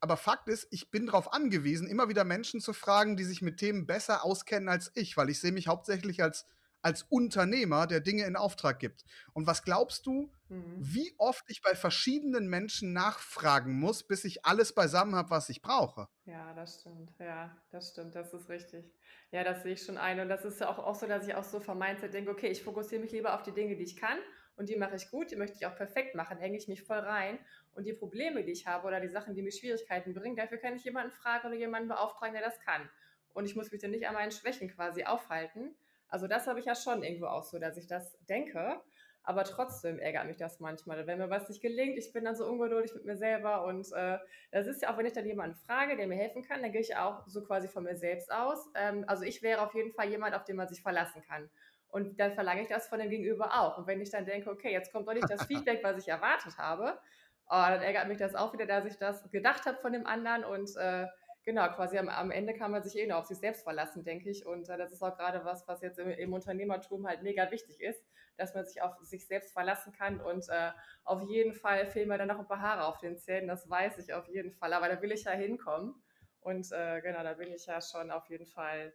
aber 0.00 0.16
Fakt 0.16 0.48
ist, 0.48 0.66
ich 0.70 0.90
bin 0.90 1.06
darauf 1.06 1.32
angewiesen, 1.32 1.86
immer 1.86 2.08
wieder 2.08 2.24
Menschen 2.24 2.60
zu 2.60 2.72
fragen, 2.72 3.16
die 3.16 3.24
sich 3.24 3.42
mit 3.42 3.58
Themen 3.58 3.86
besser 3.86 4.24
auskennen 4.24 4.68
als 4.68 4.90
ich, 4.94 5.16
weil 5.16 5.30
ich 5.30 5.40
sehe 5.40 5.52
mich 5.52 5.68
hauptsächlich 5.68 6.22
als 6.22 6.46
als 6.82 7.04
Unternehmer, 7.04 7.86
der 7.86 8.00
Dinge 8.00 8.24
in 8.24 8.36
Auftrag 8.36 8.78
gibt. 8.78 9.04
Und 9.32 9.46
was 9.46 9.62
glaubst 9.62 10.06
du, 10.06 10.30
mhm. 10.48 10.76
wie 10.78 11.14
oft 11.18 11.44
ich 11.48 11.62
bei 11.62 11.74
verschiedenen 11.74 12.48
Menschen 12.48 12.92
nachfragen 12.92 13.78
muss, 13.78 14.02
bis 14.02 14.24
ich 14.24 14.44
alles 14.44 14.74
beisammen 14.74 15.14
habe, 15.14 15.30
was 15.30 15.48
ich 15.48 15.62
brauche? 15.62 16.08
Ja, 16.24 16.52
das 16.54 16.80
stimmt. 16.80 17.12
Ja, 17.18 17.56
das 17.70 17.90
stimmt. 17.90 18.14
Das 18.14 18.34
ist 18.34 18.48
richtig. 18.48 18.84
Ja, 19.30 19.44
das 19.44 19.62
sehe 19.62 19.74
ich 19.74 19.82
schon 19.82 19.96
ein. 19.96 20.20
Und 20.20 20.28
das 20.28 20.44
ist 20.44 20.60
ja 20.60 20.68
auch, 20.68 20.78
auch 20.78 20.94
so, 20.94 21.06
dass 21.06 21.26
ich 21.26 21.34
auch 21.34 21.44
so 21.44 21.60
vom 21.60 21.78
Mindset 21.78 22.12
denke, 22.12 22.30
okay, 22.30 22.48
ich 22.48 22.62
fokussiere 22.62 23.00
mich 23.00 23.12
lieber 23.12 23.34
auf 23.34 23.42
die 23.42 23.52
Dinge, 23.52 23.76
die 23.76 23.84
ich 23.84 23.96
kann. 23.96 24.18
Und 24.56 24.68
die 24.68 24.76
mache 24.76 24.96
ich 24.96 25.10
gut, 25.10 25.30
die 25.30 25.36
möchte 25.36 25.56
ich 25.56 25.66
auch 25.66 25.74
perfekt 25.74 26.14
machen, 26.14 26.36
hänge 26.38 26.58
ich 26.58 26.68
mich 26.68 26.82
voll 26.82 26.98
rein. 26.98 27.38
Und 27.74 27.84
die 27.84 27.94
Probleme, 27.94 28.44
die 28.44 28.52
ich 28.52 28.66
habe 28.66 28.86
oder 28.86 29.00
die 29.00 29.08
Sachen, 29.08 29.34
die 29.34 29.42
mir 29.42 29.50
Schwierigkeiten 29.50 30.12
bringen, 30.12 30.36
dafür 30.36 30.58
kann 30.58 30.76
ich 30.76 30.84
jemanden 30.84 31.12
fragen 31.12 31.48
oder 31.48 31.56
jemanden 31.56 31.88
beauftragen, 31.88 32.34
der 32.34 32.42
das 32.42 32.60
kann. 32.60 32.88
Und 33.32 33.46
ich 33.46 33.56
muss 33.56 33.72
mich 33.72 33.80
dann 33.80 33.92
nicht 33.92 34.06
an 34.06 34.14
meinen 34.14 34.30
Schwächen 34.30 34.68
quasi 34.68 35.04
aufhalten, 35.04 35.74
also 36.12 36.26
das 36.26 36.46
habe 36.46 36.60
ich 36.60 36.66
ja 36.66 36.74
schon 36.74 37.02
irgendwo 37.02 37.26
auch 37.26 37.42
so, 37.42 37.58
dass 37.58 37.78
ich 37.78 37.86
das 37.86 38.18
denke. 38.28 38.78
Aber 39.24 39.44
trotzdem 39.44 39.98
ärgert 39.98 40.26
mich 40.26 40.36
das 40.36 40.60
manchmal. 40.60 41.06
Wenn 41.06 41.18
mir 41.18 41.30
was 41.30 41.48
nicht 41.48 41.62
gelingt, 41.62 41.96
ich 41.96 42.12
bin 42.12 42.24
dann 42.24 42.36
so 42.36 42.44
ungeduldig 42.44 42.92
mit 42.94 43.06
mir 43.06 43.16
selber. 43.16 43.64
Und 43.64 43.90
äh, 43.92 44.18
das 44.50 44.66
ist 44.66 44.82
ja 44.82 44.92
auch, 44.92 44.98
wenn 44.98 45.06
ich 45.06 45.14
dann 45.14 45.24
jemanden 45.24 45.56
frage, 45.56 45.96
der 45.96 46.06
mir 46.08 46.16
helfen 46.16 46.42
kann, 46.42 46.60
dann 46.60 46.70
gehe 46.70 46.82
ich 46.82 46.96
auch 46.96 47.26
so 47.26 47.42
quasi 47.42 47.66
von 47.66 47.84
mir 47.84 47.96
selbst 47.96 48.30
aus. 48.30 48.68
Ähm, 48.74 49.04
also 49.06 49.24
ich 49.24 49.42
wäre 49.42 49.62
auf 49.62 49.74
jeden 49.74 49.92
Fall 49.92 50.08
jemand, 50.10 50.34
auf 50.34 50.44
den 50.44 50.56
man 50.56 50.68
sich 50.68 50.82
verlassen 50.82 51.22
kann. 51.22 51.48
Und 51.88 52.20
dann 52.20 52.34
verlange 52.34 52.62
ich 52.62 52.68
das 52.68 52.88
von 52.88 52.98
dem 52.98 53.08
Gegenüber 53.08 53.58
auch. 53.58 53.78
Und 53.78 53.86
wenn 53.86 54.02
ich 54.02 54.10
dann 54.10 54.26
denke, 54.26 54.50
okay, 54.50 54.72
jetzt 54.72 54.92
kommt 54.92 55.08
doch 55.08 55.14
nicht 55.14 55.30
das 55.30 55.44
Feedback, 55.46 55.82
was 55.82 55.96
ich 55.98 56.08
erwartet 56.08 56.58
habe, 56.58 56.98
oh, 57.46 57.64
dann 57.68 57.80
ärgert 57.80 58.08
mich 58.08 58.18
das 58.18 58.34
auch 58.34 58.52
wieder, 58.52 58.66
dass 58.66 58.84
ich 58.84 58.98
das 58.98 59.30
gedacht 59.30 59.64
habe 59.64 59.78
von 59.78 59.92
dem 59.92 60.06
anderen 60.06 60.44
und 60.44 60.76
äh, 60.76 61.06
genau, 61.44 61.68
quasi 61.68 61.98
am, 61.98 62.08
am, 62.08 62.30
Ende 62.30 62.54
kann 62.54 62.70
man 62.70 62.82
sich 62.82 62.96
eh 62.96 63.06
nur 63.06 63.18
auf 63.18 63.26
sich 63.26 63.38
selbst 63.38 63.62
verlassen, 63.62 64.04
denke 64.04 64.30
ich. 64.30 64.46
Und 64.46 64.68
äh, 64.68 64.76
das 64.76 64.92
ist 64.92 65.02
auch 65.02 65.16
gerade 65.16 65.44
was, 65.44 65.66
was 65.66 65.82
jetzt 65.82 65.98
im, 65.98 66.08
im, 66.08 66.32
Unternehmertum 66.32 67.06
halt 67.06 67.22
mega 67.22 67.50
wichtig 67.50 67.80
ist, 67.80 68.04
dass 68.36 68.54
man 68.54 68.64
sich 68.64 68.82
auf 68.82 68.96
sich 69.02 69.26
selbst 69.26 69.52
verlassen 69.52 69.92
kann. 69.92 70.20
Und 70.20 70.48
äh, 70.48 70.70
auf 71.04 71.22
jeden 71.22 71.54
Fall 71.54 71.86
fehlen 71.86 72.08
mir 72.08 72.18
dann 72.18 72.28
noch 72.28 72.38
ein 72.38 72.46
paar 72.46 72.60
Haare 72.60 72.86
auf 72.86 72.98
den 72.98 73.18
Zähnen, 73.18 73.48
das 73.48 73.68
weiß 73.68 73.98
ich 73.98 74.14
auf 74.14 74.28
jeden 74.28 74.52
Fall. 74.52 74.72
Aber 74.72 74.88
da 74.88 75.00
will 75.02 75.12
ich 75.12 75.24
ja 75.24 75.32
hinkommen. 75.32 75.94
Und 76.40 76.70
äh, 76.72 77.00
genau, 77.00 77.22
da 77.22 77.34
bin 77.34 77.52
ich 77.52 77.66
ja 77.66 77.80
schon 77.80 78.10
auf 78.10 78.28
jeden 78.28 78.46
Fall 78.46 78.92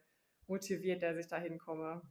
motiviert, 0.48 1.04
dass 1.04 1.18
ich 1.18 1.28
da 1.28 1.38
hinkomme. 1.38 2.02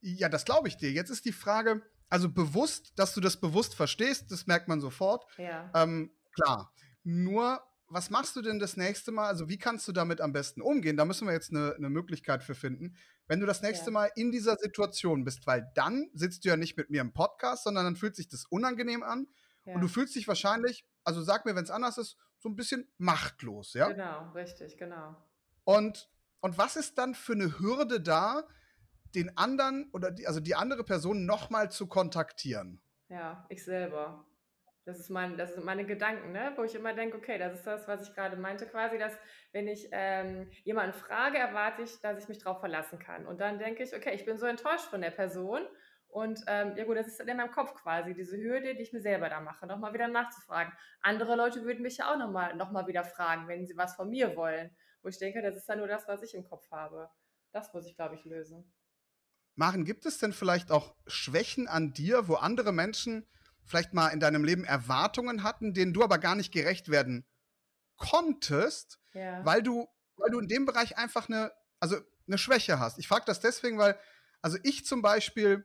Ja, 0.00 0.28
das 0.28 0.44
glaube 0.44 0.68
ich 0.68 0.76
dir. 0.76 0.90
Jetzt 0.90 1.10
ist 1.10 1.24
die 1.24 1.32
Frage, 1.32 1.82
also 2.08 2.30
bewusst, 2.30 2.98
dass 2.98 3.14
du 3.14 3.20
das 3.20 3.40
bewusst 3.40 3.74
verstehst, 3.74 4.30
das 4.30 4.46
merkt 4.46 4.68
man 4.68 4.80
sofort. 4.80 5.26
Ja. 5.38 5.70
Ähm, 5.74 6.12
klar. 6.32 6.72
Nur 7.02 7.62
was 7.88 8.10
machst 8.10 8.34
du 8.36 8.42
denn 8.42 8.58
das 8.58 8.76
nächste 8.76 9.12
Mal? 9.12 9.28
Also, 9.28 9.48
wie 9.48 9.58
kannst 9.58 9.86
du 9.86 9.92
damit 9.92 10.20
am 10.20 10.32
besten 10.32 10.60
umgehen? 10.60 10.96
Da 10.96 11.04
müssen 11.04 11.26
wir 11.26 11.34
jetzt 11.34 11.50
eine, 11.50 11.74
eine 11.76 11.88
Möglichkeit 11.88 12.42
für 12.42 12.54
finden. 12.54 12.96
Wenn 13.28 13.40
du 13.40 13.46
das 13.46 13.62
nächste 13.62 13.86
ja. 13.86 13.92
Mal 13.92 14.10
in 14.14 14.32
dieser 14.32 14.56
Situation 14.56 15.24
bist, 15.24 15.46
weil 15.46 15.70
dann 15.74 16.10
sitzt 16.14 16.44
du 16.44 16.48
ja 16.48 16.56
nicht 16.56 16.76
mit 16.76 16.90
mir 16.90 17.00
im 17.00 17.12
Podcast, 17.12 17.64
sondern 17.64 17.84
dann 17.84 17.96
fühlt 17.96 18.16
sich 18.16 18.28
das 18.28 18.44
unangenehm 18.46 19.02
an. 19.02 19.28
Ja. 19.64 19.74
Und 19.74 19.80
du 19.80 19.88
fühlst 19.88 20.14
dich 20.14 20.28
wahrscheinlich, 20.28 20.86
also 21.04 21.22
sag 21.22 21.44
mir, 21.44 21.56
wenn 21.56 21.64
es 21.64 21.70
anders 21.70 21.98
ist, 21.98 22.16
so 22.38 22.48
ein 22.48 22.56
bisschen 22.56 22.88
machtlos, 22.98 23.74
ja? 23.74 23.88
Genau, 23.88 24.30
richtig, 24.32 24.76
genau. 24.76 25.16
Und, 25.64 26.08
und 26.40 26.58
was 26.58 26.76
ist 26.76 26.98
dann 26.98 27.14
für 27.14 27.32
eine 27.32 27.58
Hürde 27.58 28.00
da, 28.00 28.44
den 29.14 29.36
anderen 29.36 29.88
oder 29.92 30.10
die, 30.10 30.26
also 30.26 30.40
die 30.40 30.54
andere 30.54 30.84
Person 30.84 31.26
nochmal 31.26 31.70
zu 31.70 31.86
kontaktieren? 31.86 32.80
Ja, 33.08 33.46
ich 33.48 33.64
selber. 33.64 34.24
Das 34.86 35.00
ist 35.00 35.10
mein, 35.10 35.36
das 35.36 35.54
sind 35.54 35.64
meine 35.64 35.84
Gedanken, 35.84 36.30
ne? 36.30 36.52
wo 36.54 36.62
ich 36.62 36.76
immer 36.76 36.94
denke, 36.94 37.16
okay, 37.16 37.38
das 37.38 37.54
ist 37.54 37.66
das, 37.66 37.88
was 37.88 38.08
ich 38.08 38.14
gerade 38.14 38.36
meinte, 38.36 38.66
quasi, 38.66 38.98
dass 38.98 39.12
wenn 39.50 39.66
ich 39.66 39.88
ähm, 39.90 40.48
jemanden 40.62 40.92
frage, 40.92 41.38
erwarte 41.38 41.82
ich, 41.82 42.00
dass 42.00 42.22
ich 42.22 42.28
mich 42.28 42.38
darauf 42.38 42.60
verlassen 42.60 43.00
kann. 43.00 43.26
Und 43.26 43.40
dann 43.40 43.58
denke 43.58 43.82
ich, 43.82 43.96
okay, 43.96 44.14
ich 44.14 44.24
bin 44.24 44.38
so 44.38 44.46
enttäuscht 44.46 44.84
von 44.84 45.00
der 45.00 45.10
Person. 45.10 45.66
Und 46.06 46.40
ähm, 46.46 46.76
ja 46.76 46.84
gut, 46.84 46.96
das 46.96 47.08
ist 47.08 47.20
in 47.20 47.36
meinem 47.36 47.50
Kopf 47.50 47.74
quasi, 47.74 48.14
diese 48.14 48.36
Hürde, 48.36 48.76
die 48.76 48.82
ich 48.82 48.92
mir 48.92 49.00
selber 49.00 49.28
da 49.28 49.40
mache, 49.40 49.66
nochmal 49.66 49.92
wieder 49.92 50.06
nachzufragen. 50.06 50.72
Andere 51.02 51.34
Leute 51.34 51.64
würden 51.64 51.82
mich 51.82 51.96
ja 51.96 52.12
auch 52.12 52.16
nochmal 52.16 52.54
noch 52.54 52.70
mal 52.70 52.86
wieder 52.86 53.02
fragen, 53.02 53.48
wenn 53.48 53.66
sie 53.66 53.76
was 53.76 53.96
von 53.96 54.08
mir 54.08 54.36
wollen. 54.36 54.70
Wo 55.02 55.08
ich 55.08 55.18
denke, 55.18 55.42
das 55.42 55.56
ist 55.56 55.68
dann 55.68 55.78
nur 55.78 55.88
das, 55.88 56.06
was 56.06 56.22
ich 56.22 56.32
im 56.34 56.44
Kopf 56.44 56.70
habe. 56.70 57.10
Das 57.50 57.72
muss 57.74 57.86
ich, 57.86 57.96
glaube 57.96 58.14
ich, 58.14 58.24
lösen. 58.24 58.72
Maren, 59.56 59.84
gibt 59.84 60.06
es 60.06 60.18
denn 60.18 60.32
vielleicht 60.32 60.70
auch 60.70 60.94
Schwächen 61.08 61.66
an 61.66 61.92
dir, 61.92 62.28
wo 62.28 62.34
andere 62.34 62.72
Menschen 62.72 63.26
vielleicht 63.66 63.92
mal 63.92 64.08
in 64.08 64.20
deinem 64.20 64.44
Leben 64.44 64.64
Erwartungen 64.64 65.42
hatten, 65.42 65.74
denen 65.74 65.92
du 65.92 66.02
aber 66.02 66.18
gar 66.18 66.34
nicht 66.34 66.52
gerecht 66.52 66.88
werden 66.88 67.26
konntest, 67.96 68.98
ja. 69.12 69.44
weil 69.44 69.62
du, 69.62 69.88
weil 70.16 70.30
du 70.30 70.38
in 70.38 70.48
dem 70.48 70.66
Bereich 70.66 70.96
einfach 70.96 71.28
eine, 71.28 71.52
also 71.80 71.96
eine 72.26 72.38
Schwäche 72.38 72.78
hast. 72.78 72.98
Ich 72.98 73.08
frage 73.08 73.24
das 73.26 73.40
deswegen, 73.40 73.78
weil, 73.78 73.98
also 74.42 74.58
ich 74.62 74.86
zum 74.86 75.02
Beispiel, 75.02 75.64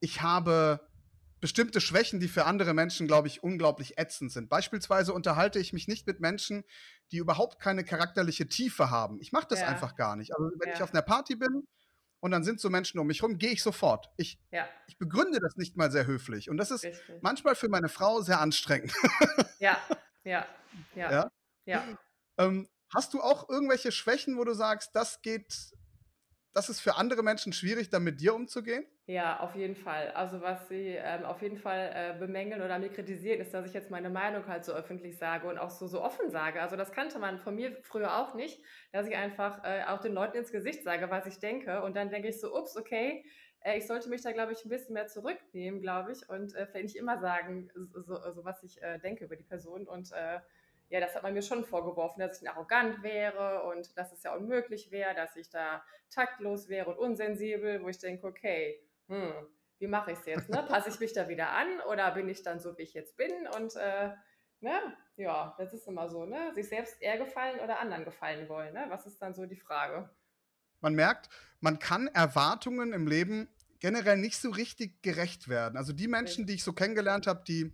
ich 0.00 0.22
habe 0.22 0.80
bestimmte 1.40 1.80
Schwächen, 1.80 2.20
die 2.20 2.28
für 2.28 2.46
andere 2.46 2.72
Menschen, 2.72 3.06
glaube 3.06 3.28
ich, 3.28 3.42
unglaublich 3.42 3.98
ätzend 3.98 4.32
sind. 4.32 4.48
Beispielsweise 4.48 5.12
unterhalte 5.12 5.58
ich 5.58 5.74
mich 5.74 5.88
nicht 5.88 6.06
mit 6.06 6.20
Menschen, 6.20 6.64
die 7.12 7.18
überhaupt 7.18 7.60
keine 7.60 7.84
charakterliche 7.84 8.48
Tiefe 8.48 8.90
haben. 8.90 9.20
Ich 9.20 9.32
mache 9.32 9.48
das 9.50 9.60
ja. 9.60 9.66
einfach 9.66 9.94
gar 9.94 10.16
nicht. 10.16 10.34
Also 10.34 10.50
wenn 10.58 10.70
ja. 10.70 10.74
ich 10.74 10.82
auf 10.82 10.92
einer 10.92 11.02
Party 11.02 11.36
bin 11.36 11.66
und 12.24 12.30
dann 12.30 12.42
sind 12.42 12.58
so 12.58 12.70
Menschen 12.70 12.98
um 12.98 13.06
mich 13.06 13.22
rum, 13.22 13.36
gehe 13.36 13.50
ich 13.50 13.62
sofort. 13.62 14.10
Ich, 14.16 14.38
ja. 14.50 14.66
ich 14.86 14.96
begründe 14.96 15.40
das 15.40 15.56
nicht 15.56 15.76
mal 15.76 15.90
sehr 15.90 16.06
höflich. 16.06 16.48
Und 16.48 16.56
das 16.56 16.70
ist 16.70 16.82
Richtig. 16.82 17.22
manchmal 17.22 17.54
für 17.54 17.68
meine 17.68 17.90
Frau 17.90 18.22
sehr 18.22 18.40
anstrengend. 18.40 18.94
Ja, 19.58 19.76
ja, 20.24 20.46
ja. 20.94 21.10
ja? 21.12 21.30
ja. 21.66 21.84
Ähm, 22.38 22.66
hast 22.94 23.12
du 23.12 23.20
auch 23.20 23.50
irgendwelche 23.50 23.92
Schwächen, 23.92 24.38
wo 24.38 24.44
du 24.44 24.54
sagst, 24.54 24.96
das 24.96 25.20
geht, 25.20 25.74
das 26.54 26.68
ist 26.68 26.80
für 26.80 26.96
andere 26.96 27.22
Menschen 27.22 27.52
schwierig, 27.52 27.90
dann 27.90 28.04
mit 28.04 28.20
dir 28.20 28.34
umzugehen? 28.34 28.86
Ja, 29.06 29.40
auf 29.40 29.54
jeden 29.54 29.76
Fall. 29.76 30.12
Also 30.12 30.40
was 30.40 30.66
sie 30.68 30.96
ähm, 30.96 31.24
auf 31.24 31.42
jeden 31.42 31.58
Fall 31.58 31.90
äh, 31.94 32.18
bemängeln 32.18 32.62
oder 32.62 32.78
mir 32.78 32.88
kritisieren, 32.88 33.38
ist, 33.40 33.52
dass 33.52 33.66
ich 33.66 33.74
jetzt 33.74 33.90
meine 33.90 34.08
Meinung 34.08 34.46
halt 34.46 34.64
so 34.64 34.72
öffentlich 34.72 35.18
sage 35.18 35.46
und 35.46 35.58
auch 35.58 35.68
so, 35.68 35.86
so 35.86 36.00
offen 36.00 36.30
sage. 36.30 36.62
Also 36.62 36.76
das 36.76 36.90
kannte 36.90 37.18
man 37.18 37.38
von 37.38 37.54
mir 37.54 37.76
früher 37.82 38.16
auch 38.16 38.34
nicht, 38.34 38.62
dass 38.92 39.06
ich 39.06 39.14
einfach 39.14 39.62
äh, 39.62 39.84
auch 39.88 40.00
den 40.00 40.14
Leuten 40.14 40.38
ins 40.38 40.52
Gesicht 40.52 40.84
sage, 40.84 41.10
was 41.10 41.26
ich 41.26 41.38
denke. 41.38 41.82
Und 41.82 41.96
dann 41.96 42.08
denke 42.08 42.28
ich 42.28 42.40
so, 42.40 42.56
ups, 42.56 42.78
okay, 42.78 43.26
äh, 43.60 43.76
ich 43.76 43.86
sollte 43.86 44.08
mich 44.08 44.22
da, 44.22 44.32
glaube 44.32 44.52
ich, 44.52 44.64
ein 44.64 44.70
bisschen 44.70 44.94
mehr 44.94 45.06
zurücknehmen, 45.06 45.82
glaube 45.82 46.12
ich. 46.12 46.26
Und 46.30 46.54
äh, 46.54 46.66
vielleicht 46.66 46.84
nicht 46.84 46.96
immer 46.96 47.18
sagen, 47.18 47.70
so, 47.74 48.16
so 48.32 48.44
was 48.44 48.62
ich 48.62 48.80
äh, 48.82 48.98
denke 49.00 49.26
über 49.26 49.36
die 49.36 49.44
Person. 49.44 49.86
Und 49.86 50.12
äh, 50.12 50.40
ja, 50.94 51.00
das 51.00 51.16
hat 51.16 51.24
man 51.24 51.34
mir 51.34 51.42
schon 51.42 51.64
vorgeworfen, 51.64 52.20
dass 52.20 52.40
ich 52.40 52.48
arrogant 52.48 53.02
wäre 53.02 53.64
und 53.64 53.98
dass 53.98 54.12
es 54.12 54.22
ja 54.22 54.32
unmöglich 54.32 54.92
wäre, 54.92 55.12
dass 55.12 55.34
ich 55.34 55.50
da 55.50 55.84
taktlos 56.08 56.68
wäre 56.68 56.88
und 56.88 56.98
unsensibel, 56.98 57.82
wo 57.82 57.88
ich 57.88 57.98
denke, 57.98 58.28
okay, 58.28 58.78
hm, 59.08 59.32
wie 59.80 59.88
mache 59.88 60.12
ich 60.12 60.20
es 60.20 60.26
jetzt? 60.26 60.48
Ne? 60.50 60.62
Passe 60.68 60.90
ich 60.90 61.00
mich 61.00 61.12
da 61.12 61.28
wieder 61.28 61.48
an 61.48 61.80
oder 61.90 62.12
bin 62.12 62.28
ich 62.28 62.44
dann 62.44 62.60
so, 62.60 62.78
wie 62.78 62.82
ich 62.82 62.94
jetzt 62.94 63.16
bin? 63.16 63.32
Und 63.56 63.74
äh, 63.74 64.10
ne? 64.60 64.96
ja, 65.16 65.56
das 65.58 65.74
ist 65.74 65.88
immer 65.88 66.08
so, 66.08 66.26
ne? 66.26 66.54
sich 66.54 66.68
selbst 66.68 67.02
eher 67.02 67.18
gefallen 67.18 67.58
oder 67.58 67.80
anderen 67.80 68.04
gefallen 68.04 68.48
wollen. 68.48 68.72
Ne? 68.72 68.86
Was 68.88 69.04
ist 69.04 69.20
dann 69.20 69.34
so 69.34 69.46
die 69.46 69.56
Frage? 69.56 70.08
Man 70.80 70.94
merkt, 70.94 71.28
man 71.58 71.80
kann 71.80 72.06
Erwartungen 72.06 72.92
im 72.92 73.08
Leben 73.08 73.48
generell 73.80 74.18
nicht 74.18 74.36
so 74.36 74.50
richtig 74.50 75.02
gerecht 75.02 75.48
werden. 75.48 75.76
Also 75.76 75.92
die 75.92 76.06
Menschen, 76.06 76.46
die 76.46 76.54
ich 76.54 76.62
so 76.62 76.72
kennengelernt 76.72 77.26
habe, 77.26 77.42
die, 77.48 77.72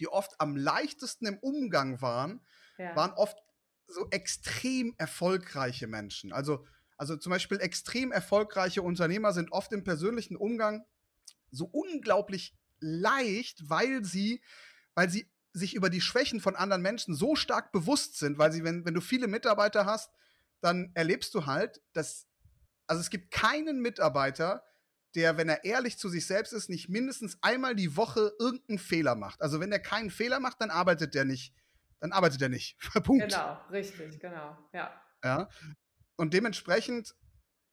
die 0.00 0.08
oft 0.08 0.40
am 0.40 0.56
leichtesten 0.56 1.26
im 1.26 1.38
Umgang 1.38 2.00
waren, 2.00 2.40
ja. 2.78 2.94
waren 2.96 3.12
oft 3.12 3.38
so 3.86 4.06
extrem 4.10 4.94
erfolgreiche 4.98 5.86
Menschen. 5.86 6.32
Also 6.32 6.64
also 6.98 7.16
zum 7.16 7.30
Beispiel 7.30 7.60
extrem 7.60 8.10
erfolgreiche 8.10 8.82
Unternehmer 8.82 9.32
sind 9.32 9.52
oft 9.52 9.72
im 9.72 9.84
persönlichen 9.84 10.36
Umgang 10.36 10.84
so 11.50 11.64
unglaublich 11.64 12.58
leicht, 12.80 13.70
weil 13.70 14.04
sie, 14.04 14.42
weil 14.94 15.08
sie 15.08 15.30
sich 15.52 15.74
über 15.74 15.90
die 15.90 16.00
Schwächen 16.00 16.40
von 16.40 16.56
anderen 16.56 16.82
Menschen 16.82 17.14
so 17.14 17.36
stark 17.36 17.70
bewusst 17.70 18.18
sind, 18.18 18.36
weil 18.36 18.52
sie, 18.52 18.64
wenn, 18.64 18.84
wenn 18.84 18.94
du 18.94 19.00
viele 19.00 19.28
Mitarbeiter 19.28 19.86
hast, 19.86 20.10
dann 20.60 20.90
erlebst 20.94 21.32
du 21.34 21.46
halt, 21.46 21.80
dass, 21.92 22.26
also 22.88 23.00
es 23.00 23.10
gibt 23.10 23.30
keinen 23.30 23.80
Mitarbeiter, 23.80 24.64
der, 25.14 25.36
wenn 25.36 25.48
er 25.48 25.64
ehrlich 25.64 25.98
zu 25.98 26.08
sich 26.08 26.26
selbst 26.26 26.52
ist, 26.52 26.68
nicht 26.68 26.88
mindestens 26.88 27.38
einmal 27.42 27.74
die 27.74 27.96
Woche 27.96 28.32
irgendeinen 28.38 28.78
Fehler 28.78 29.14
macht. 29.14 29.40
Also 29.40 29.60
wenn 29.60 29.72
er 29.72 29.80
keinen 29.80 30.10
Fehler 30.10 30.40
macht, 30.40 30.60
dann 30.60 30.70
arbeitet 30.70 31.14
der 31.14 31.24
nicht. 31.24 31.54
Dann 32.00 32.12
arbeitet 32.12 32.42
er 32.42 32.48
nicht. 32.48 32.78
Punkt. 33.04 33.28
Genau, 33.28 33.60
richtig, 33.70 34.20
genau, 34.20 34.56
ja. 34.72 35.02
Ja. 35.24 35.48
Und 36.16 36.34
dementsprechend 36.34 37.14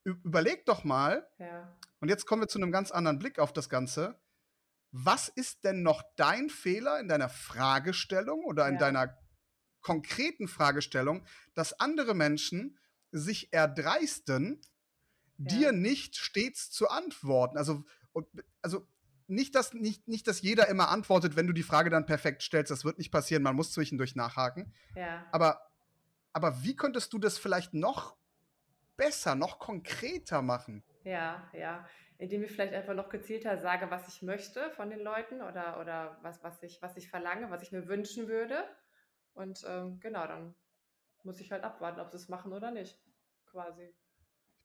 überleg 0.04 0.66
doch 0.66 0.84
mal, 0.84 1.28
ja. 1.40 1.78
und 2.00 2.10
jetzt 2.10 2.26
kommen 2.26 2.44
wir 2.44 2.48
zu 2.48 2.60
einem 2.60 2.72
ganz 2.72 2.92
anderen 2.92 3.20
Blick 3.20 3.40
auf 3.40 3.54
das 3.54 3.70
Ganze. 3.70 4.20
Was 4.92 5.28
ist 5.30 5.64
denn 5.64 5.84
noch 5.84 6.04
dein 6.16 6.50
Fehler 6.50 7.00
in 7.00 7.08
deiner 7.08 7.30
Fragestellung 7.30 8.46
oder 8.46 8.68
in 8.68 8.76
ja. 8.76 8.80
deiner 8.80 9.18
konkreten 9.82 10.48
Fragestellung, 10.48 11.26
dass 11.54 11.80
andere 11.80 12.16
Menschen 12.16 12.80
sich 13.12 13.54
erdreisten, 13.54 14.62
ja. 15.38 15.46
dir 15.46 15.72
nicht 15.72 16.16
stets 16.16 16.72
zu 16.72 16.90
antworten? 16.90 17.58
Also, 17.58 17.84
und, 18.14 18.28
also 18.62 18.88
nicht 19.28 19.56
dass, 19.56 19.74
nicht, 19.74 20.08
nicht, 20.08 20.28
dass 20.28 20.42
jeder 20.42 20.68
immer 20.68 20.90
antwortet, 20.90 21.36
wenn 21.36 21.48
du 21.48 21.54
die 21.54 21.64
Frage 21.64 21.90
dann 21.90 22.06
perfekt 22.06 22.44
stellst. 22.44 22.72
Das 22.72 22.86
wird 22.86 22.98
nicht 22.98 23.12
passieren. 23.12 23.44
Man 23.44 23.56
muss 23.56 23.72
zwischendurch 23.72 24.16
nachhaken. 24.16 24.74
Ja. 24.96 25.26
Aber, 25.32 25.62
aber 26.34 26.64
wie 26.64 26.76
könntest 26.76 27.14
du 27.14 27.18
das 27.18 27.38
vielleicht 27.38 27.74
noch 27.74 28.16
besser, 28.98 29.36
noch 29.36 29.60
konkreter 29.60 30.42
machen? 30.42 30.84
Ja, 31.04 31.50
ja. 31.54 31.88
Indem 32.18 32.44
ich 32.44 32.52
vielleicht 32.52 32.74
einfach 32.74 32.94
noch 32.94 33.10
gezielter 33.10 33.58
sage, 33.58 33.92
was 33.92 34.08
ich 34.08 34.22
möchte 34.22 34.70
von 34.72 34.90
den 34.90 35.00
Leuten 35.00 35.42
oder, 35.42 35.80
oder 35.82 36.18
was, 36.22 36.42
was, 36.44 36.62
ich, 36.64 36.82
was 36.82 36.96
ich 36.96 37.10
verlange, 37.10 37.50
was 37.50 37.62
ich 37.62 37.72
mir 37.72 37.88
wünschen 37.88 38.28
würde. 38.28 38.64
Und 39.34 39.64
ähm, 39.68 40.00
genau, 40.00 40.26
dann 40.26 40.56
muss 41.24 41.42
ich 41.42 41.52
halt 41.52 41.64
abwarten, 41.64 42.00
ob 42.00 42.12
sie 42.12 42.18
es 42.18 42.30
machen 42.30 42.54
oder 42.54 42.72
nicht. 42.72 42.98
Quasi. 43.48 43.94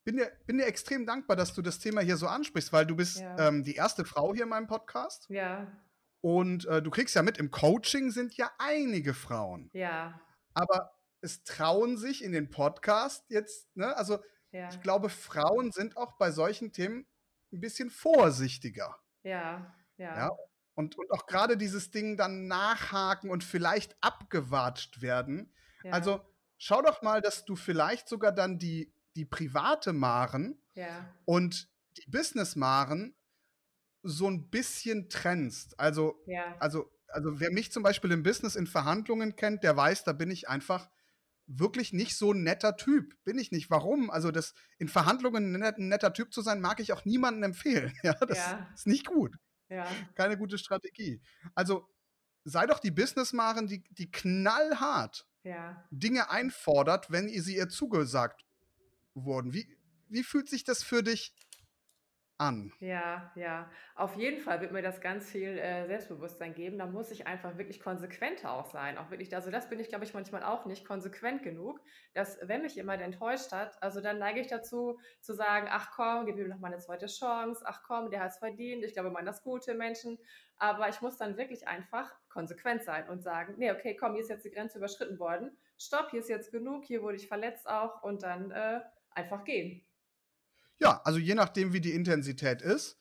Bin 0.04 0.16
dir, 0.16 0.32
bin 0.46 0.58
dir 0.58 0.66
extrem 0.66 1.06
dankbar, 1.06 1.36
dass 1.36 1.54
du 1.54 1.62
das 1.62 1.78
Thema 1.78 2.00
hier 2.00 2.16
so 2.16 2.26
ansprichst, 2.26 2.72
weil 2.72 2.86
du 2.86 2.96
bist 2.96 3.20
ja. 3.20 3.48
ähm, 3.48 3.64
die 3.64 3.74
erste 3.74 4.04
Frau 4.04 4.34
hier 4.34 4.44
in 4.44 4.48
meinem 4.48 4.66
Podcast. 4.66 5.26
Ja. 5.28 5.66
Und 6.22 6.66
äh, 6.66 6.82
du 6.82 6.90
kriegst 6.90 7.14
ja 7.14 7.22
mit, 7.22 7.38
im 7.38 7.50
Coaching 7.50 8.10
sind 8.10 8.36
ja 8.36 8.50
einige 8.58 9.14
Frauen. 9.14 9.70
Ja. 9.72 10.20
Aber 10.54 10.92
es 11.20 11.44
trauen 11.44 11.96
sich 11.96 12.24
in 12.24 12.32
den 12.32 12.50
Podcast 12.50 13.24
jetzt, 13.28 13.74
ne? 13.76 13.96
Also 13.96 14.18
ja. 14.52 14.68
ich 14.68 14.80
glaube, 14.80 15.08
Frauen 15.08 15.70
sind 15.70 15.96
auch 15.96 16.16
bei 16.18 16.30
solchen 16.30 16.72
Themen 16.72 17.06
ein 17.52 17.60
bisschen 17.60 17.90
vorsichtiger. 17.90 18.96
Ja, 19.22 19.74
ja. 19.96 20.16
ja? 20.16 20.30
Und, 20.74 20.96
und 20.96 21.10
auch 21.10 21.26
gerade 21.26 21.56
dieses 21.56 21.90
Ding 21.90 22.16
dann 22.16 22.46
nachhaken 22.46 23.30
und 23.30 23.44
vielleicht 23.44 23.96
abgewatscht 24.00 25.02
werden. 25.02 25.52
Ja. 25.82 25.92
Also 25.92 26.20
schau 26.58 26.80
doch 26.80 27.02
mal, 27.02 27.20
dass 27.20 27.44
du 27.44 27.54
vielleicht 27.56 28.08
sogar 28.08 28.32
dann 28.32 28.58
die, 28.58 28.92
die 29.16 29.24
private 29.24 29.92
Maren 29.92 30.60
ja. 30.74 31.12
und 31.24 31.68
die 31.96 32.10
Business-Maren 32.10 33.14
so 34.02 34.28
ein 34.28 34.48
bisschen 34.50 35.08
trennst. 35.08 35.78
Also, 35.78 36.22
ja. 36.26 36.56
also, 36.58 36.90
also 37.08 37.40
wer 37.40 37.50
mich 37.50 37.72
zum 37.72 37.82
Beispiel 37.82 38.12
im 38.12 38.22
Business 38.22 38.56
in 38.56 38.66
Verhandlungen 38.66 39.36
kennt, 39.36 39.62
der 39.62 39.76
weiß, 39.76 40.04
da 40.04 40.12
bin 40.12 40.30
ich 40.30 40.48
einfach 40.48 40.88
wirklich 41.46 41.92
nicht 41.92 42.16
so 42.16 42.32
ein 42.32 42.42
netter 42.42 42.76
Typ. 42.76 43.16
Bin 43.24 43.38
ich 43.38 43.50
nicht. 43.50 43.70
Warum? 43.70 44.10
Also, 44.10 44.30
das 44.30 44.54
in 44.78 44.88
Verhandlungen 44.88 45.54
ein 45.54 45.88
netter 45.88 46.12
Typ 46.12 46.32
zu 46.32 46.42
sein, 46.42 46.60
mag 46.60 46.80
ich 46.80 46.92
auch 46.92 47.04
niemandem 47.04 47.42
empfehlen. 47.44 47.92
Ja, 48.02 48.14
das 48.14 48.38
ja. 48.38 48.70
ist 48.74 48.86
nicht 48.86 49.06
gut. 49.06 49.36
Ja. 49.68 49.86
Keine 50.14 50.38
gute 50.38 50.58
Strategie. 50.58 51.20
Also, 51.54 51.88
sei 52.44 52.66
doch 52.66 52.78
die 52.78 52.90
Businessmarin, 52.90 53.66
die, 53.66 53.82
die 53.90 54.10
knallhart 54.10 55.26
ja. 55.42 55.84
Dinge 55.90 56.30
einfordert, 56.30 57.10
wenn 57.10 57.28
sie 57.28 57.56
ihr 57.56 57.68
zugesagt 57.68 58.44
wurden. 59.14 59.52
Wie, 59.52 59.66
wie 60.08 60.22
fühlt 60.22 60.48
sich 60.48 60.64
das 60.64 60.82
für 60.82 61.02
dich 61.02 61.34
an. 62.40 62.72
Ja, 62.80 63.30
ja. 63.34 63.70
Auf 63.94 64.16
jeden 64.16 64.40
Fall 64.40 64.60
wird 64.62 64.72
mir 64.72 64.82
das 64.82 65.00
ganz 65.00 65.30
viel 65.30 65.58
äh, 65.58 65.86
Selbstbewusstsein 65.86 66.54
geben. 66.54 66.78
Da 66.78 66.86
muss 66.86 67.10
ich 67.10 67.26
einfach 67.26 67.58
wirklich 67.58 67.80
konsequenter 67.80 68.52
auch 68.52 68.64
sein. 68.64 68.96
Auch 68.96 69.10
wirklich, 69.10 69.34
also 69.34 69.50
das 69.50 69.68
bin 69.68 69.78
ich, 69.78 69.90
glaube 69.90 70.04
ich, 70.04 70.14
manchmal 70.14 70.42
auch 70.42 70.64
nicht 70.64 70.86
konsequent 70.86 71.42
genug, 71.42 71.80
dass 72.14 72.38
wenn 72.42 72.62
mich 72.62 72.74
jemand 72.74 73.02
enttäuscht 73.02 73.52
hat, 73.52 73.80
also 73.82 74.00
dann 74.00 74.18
neige 74.18 74.40
ich 74.40 74.46
dazu 74.46 74.98
zu 75.20 75.34
sagen, 75.34 75.68
ach 75.70 75.90
komm, 75.94 76.24
gib 76.24 76.38
ihm 76.38 76.48
noch 76.48 76.58
mal 76.58 76.68
eine 76.72 76.78
zweite 76.78 77.06
Chance, 77.06 77.62
ach 77.66 77.82
komm, 77.82 78.10
der 78.10 78.20
hat 78.20 78.30
es 78.30 78.38
verdient, 78.38 78.84
ich 78.84 78.94
glaube, 78.94 79.10
man 79.10 79.26
das 79.26 79.42
gute 79.42 79.74
Menschen. 79.74 80.18
Aber 80.56 80.88
ich 80.88 81.00
muss 81.02 81.18
dann 81.18 81.36
wirklich 81.36 81.68
einfach 81.68 82.10
konsequent 82.30 82.84
sein 82.84 83.08
und 83.08 83.22
sagen, 83.22 83.54
nee, 83.58 83.70
okay, 83.70 83.96
komm, 83.96 84.14
hier 84.14 84.22
ist 84.22 84.30
jetzt 84.30 84.46
die 84.46 84.50
Grenze 84.50 84.78
überschritten 84.78 85.18
worden. 85.18 85.56
Stopp, 85.78 86.10
hier 86.10 86.20
ist 86.20 86.28
jetzt 86.30 86.52
genug, 86.52 86.84
hier 86.84 87.02
wurde 87.02 87.16
ich 87.16 87.28
verletzt 87.28 87.68
auch 87.68 88.02
und 88.02 88.22
dann 88.22 88.50
äh, 88.50 88.80
einfach 89.10 89.44
gehen. 89.44 89.82
Ja, 90.78 91.00
also 91.04 91.18
je 91.18 91.34
nachdem, 91.34 91.72
wie 91.72 91.80
die 91.80 91.92
Intensität 91.92 92.62
ist. 92.62 92.98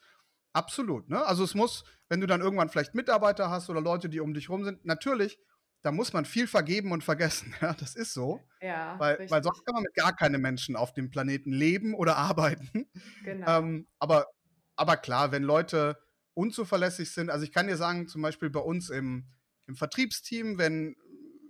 Absolut. 0.54 1.10
Ne? 1.10 1.26
Also 1.26 1.44
es 1.44 1.56
muss, 1.56 1.84
wenn 2.10 2.20
du 2.20 2.28
dann 2.28 2.42
irgendwann 2.42 2.70
vielleicht 2.70 2.96
Mitarbeiter 2.96 3.50
hast 3.50 3.70
oder 3.70 3.82
Leute, 3.82 4.10
die 4.10 4.20
um 4.20 4.34
dich 4.34 4.50
rum 4.50 4.64
sind, 4.64 4.84
natürlich, 4.84 5.40
da 5.82 5.92
muss 5.92 6.12
man 6.12 6.26
viel 6.26 6.48
vergeben 6.48 6.92
und 6.92 7.04
vergessen. 7.04 7.54
Ja, 7.62 7.74
das 7.74 7.96
ist 7.96 8.14
so. 8.14 8.42
Ja. 8.62 9.00
Weil, 9.00 9.30
weil 9.30 9.44
sonst 9.44 9.66
kann 9.66 9.74
man 9.74 9.84
mit 9.84 9.94
gar 9.94 10.16
keinen 10.16 10.42
Menschen 10.42 10.76
auf 10.76 10.94
dem 10.94 11.10
Planeten 11.10 11.52
leben 11.52 11.94
oder 11.94 12.18
arbeiten. 12.18 12.90
Genau. 13.24 13.60
Ähm, 13.60 13.88
aber, 14.00 14.28
aber 14.76 14.98
klar, 14.98 15.32
wenn 15.32 15.44
Leute 15.44 15.98
unzuverlässig 16.34 17.12
sind, 17.12 17.30
also 17.30 17.44
ich 17.44 17.52
kann 17.52 17.68
dir 17.68 17.78
sagen, 17.78 18.08
zum 18.08 18.22
Beispiel 18.22 18.50
bei 18.50 18.60
uns 18.60 18.90
im, 18.90 19.28
im 19.68 19.76
Vertriebsteam, 19.76 20.58
wenn, 20.58 20.96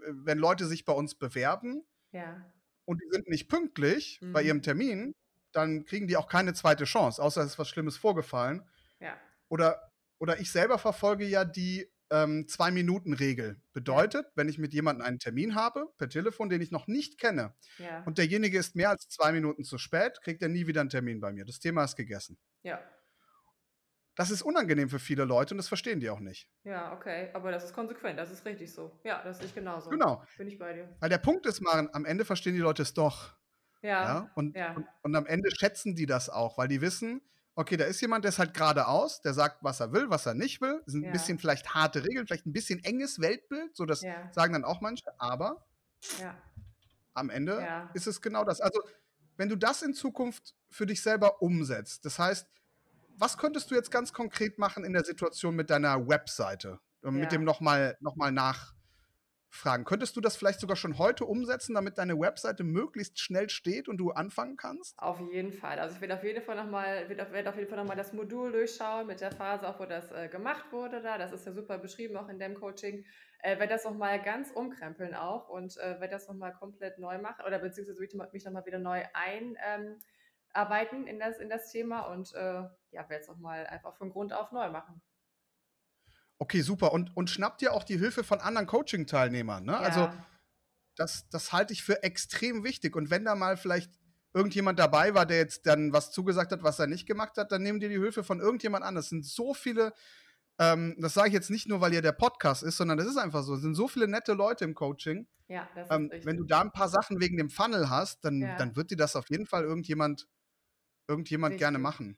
wenn 0.07 0.37
Leute 0.37 0.65
sich 0.65 0.85
bei 0.85 0.93
uns 0.93 1.15
bewerben 1.15 1.83
ja. 2.11 2.43
Und 2.89 2.99
die 3.03 3.09
sind 3.11 3.29
nicht 3.29 3.47
pünktlich 3.49 4.19
mhm. 4.19 4.33
bei 4.33 4.41
ihrem 4.41 4.63
Termin, 4.63 5.13
dann 5.51 5.85
kriegen 5.85 6.07
die 6.07 6.17
auch 6.17 6.27
keine 6.27 6.55
zweite 6.55 6.85
Chance, 6.85 7.21
außer 7.21 7.41
es 7.41 7.51
ist 7.51 7.59
was 7.59 7.69
Schlimmes 7.69 7.97
vorgefallen. 7.97 8.67
Ja. 8.99 9.15
Oder, 9.47 9.91
oder 10.17 10.39
ich 10.39 10.51
selber 10.51 10.79
verfolge 10.79 11.25
ja 11.25 11.45
die 11.45 11.87
ähm, 12.09 12.47
Zwei-Minuten-Regel. 12.47 13.61
Bedeutet, 13.73 14.25
wenn 14.33 14.49
ich 14.49 14.57
mit 14.57 14.73
jemandem 14.73 15.05
einen 15.05 15.19
Termin 15.19 15.53
habe, 15.53 15.85
per 15.99 16.09
Telefon, 16.09 16.49
den 16.49 16.61
ich 16.61 16.71
noch 16.71 16.87
nicht 16.87 17.19
kenne, 17.19 17.53
ja. 17.77 18.01
und 18.05 18.17
derjenige 18.17 18.57
ist 18.57 18.75
mehr 18.75 18.89
als 18.89 19.07
zwei 19.07 19.33
Minuten 19.33 19.63
zu 19.63 19.77
spät, 19.77 20.19
kriegt 20.23 20.41
er 20.41 20.49
nie 20.49 20.65
wieder 20.65 20.81
einen 20.81 20.89
Termin 20.89 21.19
bei 21.19 21.31
mir. 21.31 21.45
Das 21.45 21.59
Thema 21.59 21.83
ist 21.83 21.95
gegessen. 21.95 22.39
Ja. 22.63 22.81
Das 24.19 24.31
ist 24.31 24.41
unangenehm 24.41 24.89
für 24.89 24.99
viele 24.99 25.23
Leute 25.23 25.53
und 25.53 25.59
das 25.59 25.69
verstehen 25.69 26.01
die 26.01 26.09
auch 26.09 26.19
nicht. 26.19 26.49
Ja, 26.65 26.91
okay, 26.91 27.29
aber 27.33 27.53
das 27.53 27.63
ist 27.63 27.73
konsequent, 27.73 28.19
das 28.19 28.29
ist 28.29 28.43
richtig 28.43 28.69
so. 28.69 28.91
Ja, 29.05 29.23
das 29.23 29.41
ist 29.41 29.55
genauso. 29.55 29.89
Genau. 29.89 30.21
Bin 30.37 30.49
ich 30.49 30.59
bei 30.59 30.73
dir. 30.73 30.93
Weil 30.99 31.07
der 31.07 31.19
Punkt 31.19 31.45
ist, 31.45 31.61
Maren, 31.61 31.89
am 31.93 32.03
Ende 32.03 32.25
verstehen 32.25 32.53
die 32.53 32.59
Leute 32.59 32.81
es 32.81 32.93
doch. 32.93 33.33
Ja. 33.81 34.03
ja? 34.03 34.31
Und, 34.35 34.57
ja. 34.57 34.73
Und, 34.73 34.85
und, 35.03 35.15
am 35.15 35.25
Ende 35.25 35.49
schätzen 35.55 35.95
die 35.95 36.05
das 36.05 36.29
auch, 36.29 36.57
weil 36.57 36.67
die 36.67 36.81
wissen, 36.81 37.21
okay, 37.55 37.77
da 37.77 37.85
ist 37.85 38.01
jemand, 38.01 38.25
der 38.25 38.29
ist 38.29 38.39
halt 38.39 38.53
geradeaus, 38.53 39.21
der 39.21 39.33
sagt, 39.33 39.63
was 39.63 39.79
er 39.79 39.93
will, 39.93 40.09
was 40.09 40.25
er 40.25 40.33
nicht 40.33 40.59
will. 40.59 40.81
Das 40.83 40.91
sind 40.91 41.03
ja. 41.03 41.07
ein 41.07 41.13
bisschen 41.13 41.39
vielleicht 41.39 41.73
harte 41.73 42.03
Regeln, 42.03 42.27
vielleicht 42.27 42.45
ein 42.45 42.51
bisschen 42.51 42.83
enges 42.83 43.21
Weltbild, 43.21 43.73
so 43.73 43.85
das 43.85 44.01
sagen 44.31 44.51
dann 44.51 44.65
auch 44.65 44.81
manche, 44.81 45.17
aber 45.17 45.65
am 47.13 47.29
Ende 47.29 47.89
ist 47.93 48.05
es 48.05 48.21
genau 48.21 48.43
das. 48.43 48.59
Also, 48.59 48.81
wenn 49.37 49.47
du 49.47 49.55
das 49.55 49.81
in 49.81 49.93
Zukunft 49.93 50.57
für 50.69 50.85
dich 50.85 51.01
selber 51.01 51.41
umsetzt, 51.41 52.03
das 52.03 52.19
heißt, 52.19 52.49
was 53.19 53.37
könntest 53.37 53.69
du 53.69 53.75
jetzt 53.75 53.91
ganz 53.91 54.13
konkret 54.13 54.57
machen 54.57 54.83
in 54.83 54.93
der 54.93 55.03
Situation 55.03 55.55
mit 55.55 55.69
deiner 55.69 56.07
Webseite? 56.07 56.79
Mit 57.01 57.31
dem 57.31 57.43
nochmal 57.43 57.97
noch 58.01 58.15
mal 58.15 58.31
nach 58.31 58.73
fragen. 59.49 59.83
Könntest 59.83 60.15
du 60.15 60.21
das 60.21 60.35
vielleicht 60.35 60.59
sogar 60.59 60.75
schon 60.75 60.97
heute 60.97 61.25
umsetzen, 61.25 61.73
damit 61.73 61.97
deine 61.97 62.19
Webseite 62.19 62.63
möglichst 62.63 63.19
schnell 63.19 63.49
steht 63.49 63.87
und 63.87 63.97
du 63.97 64.11
anfangen 64.11 64.57
kannst? 64.57 64.97
Auf 64.99 65.19
jeden 65.31 65.51
Fall. 65.51 65.79
Also 65.79 65.95
ich 65.95 66.01
werde 66.01 66.15
auf 66.15 66.23
jeden 66.23 66.41
Fall 66.43 66.55
nochmal, 66.55 67.09
werde 67.09 67.23
auf, 67.23 67.31
werd 67.31 67.47
auf 67.47 67.55
jeden 67.55 67.69
Fall 67.69 67.79
nochmal 67.79 67.97
das 67.97 68.13
Modul 68.13 68.51
durchschauen 68.51 69.07
mit 69.07 69.21
der 69.21 69.31
Phase, 69.31 69.67
auch 69.67 69.79
wo 69.79 69.85
das 69.85 70.11
äh, 70.11 70.27
gemacht 70.27 70.71
wurde 70.71 71.01
da. 71.01 71.17
Das 71.17 71.31
ist 71.31 71.45
ja 71.45 71.51
super 71.51 71.77
beschrieben 71.77 72.15
auch 72.17 72.29
in 72.29 72.39
dem 72.39 72.53
Coaching. 72.53 73.05
Äh, 73.41 73.57
werde 73.59 73.73
das 73.73 73.85
nochmal 73.85 74.21
ganz 74.21 74.51
umkrempeln 74.51 75.15
auch 75.15 75.49
und 75.49 75.77
äh, 75.77 75.99
werde 75.99 76.09
das 76.09 76.27
nochmal 76.27 76.53
komplett 76.53 76.99
neu 76.99 77.17
machen 77.19 77.45
oder 77.45 77.59
beziehungsweise 77.59 78.01
mich 78.31 78.45
nochmal 78.45 78.65
wieder 78.65 78.79
neu 78.79 79.03
einarbeiten 79.13 79.57
ähm, 79.65 79.99
in, 81.07 81.19
das, 81.19 81.37
in 81.39 81.49
das 81.49 81.71
Thema 81.71 82.01
und 82.01 82.33
äh, 82.33 82.63
ja, 82.91 83.09
werde 83.09 83.21
es 83.21 83.27
nochmal 83.27 83.67
einfach 83.67 83.95
von 83.95 84.09
Grund 84.09 84.33
auf 84.33 84.51
neu 84.51 84.69
machen. 84.69 85.01
Okay, 86.37 86.61
super. 86.61 86.93
Und, 86.93 87.15
und 87.15 87.29
schnappt 87.29 87.61
dir 87.61 87.73
auch 87.73 87.83
die 87.83 87.99
Hilfe 87.99 88.23
von 88.23 88.39
anderen 88.39 88.67
Coaching-Teilnehmern. 88.67 89.65
Ne? 89.65 89.77
Also, 89.77 89.99
ja. 89.99 90.05
Also, 90.07 90.19
das, 90.95 91.29
das 91.29 91.53
halte 91.53 91.73
ich 91.73 91.83
für 91.83 92.03
extrem 92.03 92.63
wichtig. 92.63 92.95
Und 92.95 93.09
wenn 93.09 93.25
da 93.25 93.35
mal 93.35 93.57
vielleicht 93.57 93.91
irgendjemand 94.33 94.79
dabei 94.79 95.13
war, 95.13 95.25
der 95.25 95.37
jetzt 95.37 95.65
dann 95.65 95.91
was 95.93 96.11
zugesagt 96.11 96.51
hat, 96.51 96.63
was 96.63 96.79
er 96.79 96.87
nicht 96.87 97.07
gemacht 97.07 97.37
hat, 97.37 97.51
dann 97.51 97.63
nehmen 97.63 97.79
dir 97.79 97.89
die 97.89 97.99
Hilfe 97.99 98.23
von 98.23 98.39
irgendjemand 98.39 98.83
an. 98.83 98.95
Das 98.95 99.09
sind 99.09 99.25
so 99.25 99.53
viele, 99.53 99.93
ähm, 100.59 100.95
das 100.99 101.13
sage 101.13 101.29
ich 101.29 101.33
jetzt 101.33 101.49
nicht 101.49 101.67
nur, 101.67 101.81
weil 101.81 101.93
ihr 101.93 102.01
der 102.01 102.11
Podcast 102.11 102.63
ist, 102.63 102.77
sondern 102.77 102.97
das 102.97 103.07
ist 103.07 103.17
einfach 103.17 103.43
so. 103.43 103.55
Es 103.55 103.61
sind 103.61 103.75
so 103.75 103.87
viele 103.87 104.07
nette 104.07 104.33
Leute 104.33 104.65
im 104.65 104.75
Coaching. 104.75 105.27
Ja, 105.47 105.67
das 105.73 105.89
ist 105.89 105.95
ähm, 105.95 106.11
Wenn 106.23 106.37
du 106.37 106.43
da 106.43 106.61
ein 106.61 106.71
paar 106.71 106.89
Sachen 106.89 107.19
wegen 107.19 107.37
dem 107.37 107.49
Funnel 107.49 107.89
hast, 107.89 108.23
dann, 108.23 108.41
ja. 108.41 108.55
dann 108.57 108.75
wird 108.75 108.91
dir 108.91 108.97
das 108.97 109.15
auf 109.15 109.29
jeden 109.29 109.47
Fall 109.47 109.63
irgendjemand, 109.63 110.27
irgendjemand 111.09 111.57
gerne 111.57 111.79
machen. 111.79 112.17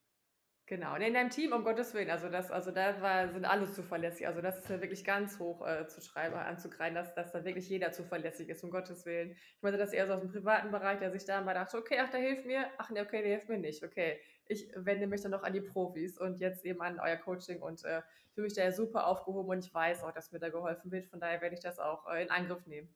Genau, 0.72 0.96
und 0.96 1.02
in 1.02 1.14
deinem 1.14 1.30
Team, 1.30 1.52
um 1.52 1.66
Gottes 1.66 1.94
Willen, 1.94 2.10
also 2.10 2.30
das, 2.30 2.50
also 2.50 2.72
da 2.72 3.02
war, 3.02 3.28
sind 3.28 3.44
alle 3.44 3.70
zuverlässig. 3.70 4.26
Also 4.26 4.40
das 4.40 4.58
ist 4.58 4.70
ja 4.70 4.80
wirklich 4.80 5.04
ganz 5.04 5.38
hoch 5.38 5.68
äh, 5.68 5.86
zu 5.88 6.00
schreiben, 6.00 6.36
anzukreien, 6.36 6.96
dass, 6.96 7.14
dass 7.14 7.34
da 7.34 7.44
wirklich 7.44 7.68
jeder 7.68 7.92
zuverlässig 7.92 8.48
ist, 8.48 8.64
um 8.64 8.72
Gottes 8.72 9.06
Willen. 9.06 9.32
Ich 9.32 9.62
meinte 9.62 9.78
das 9.78 9.92
eher 9.92 10.08
so 10.08 10.14
aus 10.14 10.22
dem 10.22 10.32
privaten 10.32 10.72
Bereich, 10.72 11.00
der 11.00 11.12
sich 11.12 11.26
da 11.26 11.42
mal 11.42 11.54
dachte, 11.54 11.78
okay, 11.78 11.98
ach, 12.00 12.10
der 12.10 12.22
hilft 12.22 12.46
mir, 12.46 12.68
ach 12.78 12.90
nee, 12.90 13.02
okay, 13.02 13.22
der 13.22 13.32
hilft 13.32 13.50
mir 13.50 13.58
nicht. 13.58 13.84
Okay, 13.84 14.22
ich 14.46 14.72
wende 14.78 15.08
mich 15.08 15.20
dann 15.20 15.32
noch 15.32 15.44
an 15.44 15.52
die 15.52 15.60
Profis 15.60 16.18
und 16.18 16.40
jetzt 16.40 16.64
eben 16.64 16.82
an 16.82 17.02
euer 17.02 17.18
Coaching 17.18 17.62
und 17.62 17.84
äh, 17.84 18.02
fühle 18.34 18.46
mich 18.46 18.54
da 18.54 18.64
ja 18.64 18.72
super 18.72 19.08
aufgehoben 19.08 19.50
und 19.50 19.66
ich 19.66 19.74
weiß 19.74 20.04
auch, 20.04 20.14
dass 20.14 20.32
mir 20.32 20.40
da 20.40 20.48
geholfen 20.48 20.90
wird. 20.90 21.06
Von 21.08 21.20
daher 21.20 21.42
werde 21.42 21.56
ich 21.56 21.62
das 21.62 21.80
auch 21.80 22.08
äh, 22.08 22.24
in 22.24 22.30
Angriff 22.30 22.66
nehmen. 22.66 22.96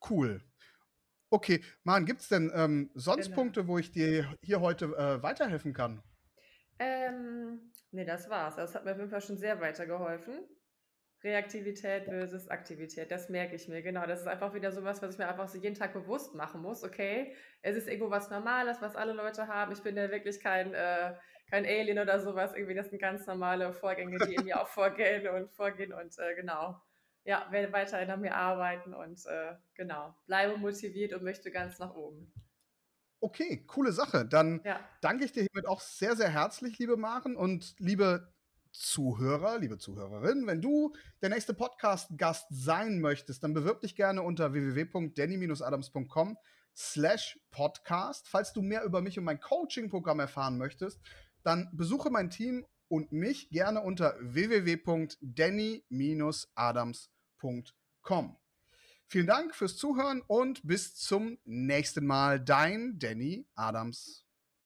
Cool. 0.00 0.42
Okay, 1.34 1.64
Man, 1.82 2.06
gibt 2.06 2.20
es 2.20 2.28
denn 2.28 2.52
ähm, 2.54 2.92
sonst 2.94 3.24
genau. 3.26 3.34
Punkte, 3.34 3.66
wo 3.66 3.76
ich 3.76 3.90
dir 3.90 4.32
hier 4.40 4.60
heute 4.60 4.84
äh, 4.84 5.20
weiterhelfen 5.20 5.72
kann? 5.72 6.00
Ähm, 6.78 7.72
ne, 7.90 8.04
das 8.04 8.30
war's. 8.30 8.54
Das 8.54 8.72
hat 8.76 8.84
mir 8.84 8.92
auf 8.92 8.98
jeden 8.98 9.10
Fall 9.10 9.20
schon 9.20 9.36
sehr 9.36 9.60
weitergeholfen. 9.60 10.44
Reaktivität 11.24 12.04
versus 12.04 12.46
Aktivität, 12.46 13.10
das 13.10 13.30
merke 13.30 13.56
ich 13.56 13.66
mir, 13.66 13.82
genau. 13.82 14.06
Das 14.06 14.20
ist 14.20 14.28
einfach 14.28 14.54
wieder 14.54 14.70
sowas, 14.70 15.02
was 15.02 15.14
ich 15.14 15.18
mir 15.18 15.26
einfach 15.26 15.48
so 15.48 15.58
jeden 15.58 15.74
Tag 15.74 15.92
bewusst 15.92 16.36
machen 16.36 16.62
muss. 16.62 16.84
Okay, 16.84 17.34
es 17.62 17.76
ist 17.76 17.88
irgendwo 17.88 18.10
was 18.10 18.30
Normales, 18.30 18.80
was 18.80 18.94
alle 18.94 19.12
Leute 19.12 19.48
haben. 19.48 19.72
Ich 19.72 19.82
bin 19.82 19.96
ja 19.96 20.08
wirklich 20.12 20.38
kein, 20.38 20.72
äh, 20.72 21.14
kein 21.50 21.66
Alien 21.66 21.98
oder 21.98 22.20
sowas. 22.20 22.54
Irgendwie, 22.54 22.76
das 22.76 22.90
sind 22.90 23.00
ganz 23.00 23.26
normale 23.26 23.72
Vorgänge, 23.72 24.18
die 24.24 24.36
in 24.36 24.44
mir 24.44 24.60
auch 24.62 24.68
vorgehen 24.68 25.26
und 25.26 25.50
vorgehen 25.50 25.92
und 25.92 26.16
äh, 26.16 26.36
genau. 26.36 26.80
Ja, 27.24 27.46
werde 27.50 27.72
weiterhin 27.72 28.10
an 28.10 28.20
mir 28.20 28.36
arbeiten 28.36 28.92
und 28.92 29.24
äh, 29.26 29.54
genau, 29.74 30.14
bleibe 30.26 30.58
motiviert 30.58 31.14
und 31.14 31.22
möchte 31.22 31.50
ganz 31.50 31.78
nach 31.78 31.94
oben. 31.94 32.30
Okay, 33.20 33.64
coole 33.66 33.92
Sache. 33.92 34.26
Dann 34.26 34.60
ja. 34.64 34.78
danke 35.00 35.24
ich 35.24 35.32
dir 35.32 35.44
hiermit 35.44 35.66
auch 35.66 35.80
sehr, 35.80 36.16
sehr 36.16 36.28
herzlich, 36.28 36.78
liebe 36.78 36.98
Maren 36.98 37.36
und 37.36 37.74
liebe 37.78 38.30
Zuhörer, 38.72 39.58
liebe 39.58 39.78
Zuhörerinnen. 39.78 40.46
Wenn 40.46 40.60
du 40.60 40.94
der 41.22 41.30
nächste 41.30 41.54
Podcast-Gast 41.54 42.48
sein 42.50 43.00
möchtest, 43.00 43.42
dann 43.42 43.54
bewirb 43.54 43.80
dich 43.80 43.96
gerne 43.96 44.20
unter 44.20 44.52
www.danny-adams.com 44.52 46.36
slash 46.76 47.40
podcast. 47.50 48.28
Falls 48.28 48.52
du 48.52 48.60
mehr 48.60 48.84
über 48.84 49.00
mich 49.00 49.18
und 49.18 49.24
mein 49.24 49.40
Coaching-Programm 49.40 50.20
erfahren 50.20 50.58
möchtest, 50.58 51.00
dann 51.42 51.70
besuche 51.72 52.10
mein 52.10 52.28
Team 52.28 52.66
und 52.88 53.12
mich 53.12 53.48
gerne 53.48 53.80
unter 53.80 54.14
www.danny-adams.com. 54.20 57.13
Vielen 59.06 59.26
Dank 59.26 59.54
fürs 59.54 59.76
Zuhören 59.76 60.22
und 60.26 60.66
bis 60.66 60.94
zum 60.94 61.38
nächsten 61.44 62.06
Mal. 62.06 62.40
Dein 62.40 62.98
Danny 62.98 63.46
Adams. 63.54 64.23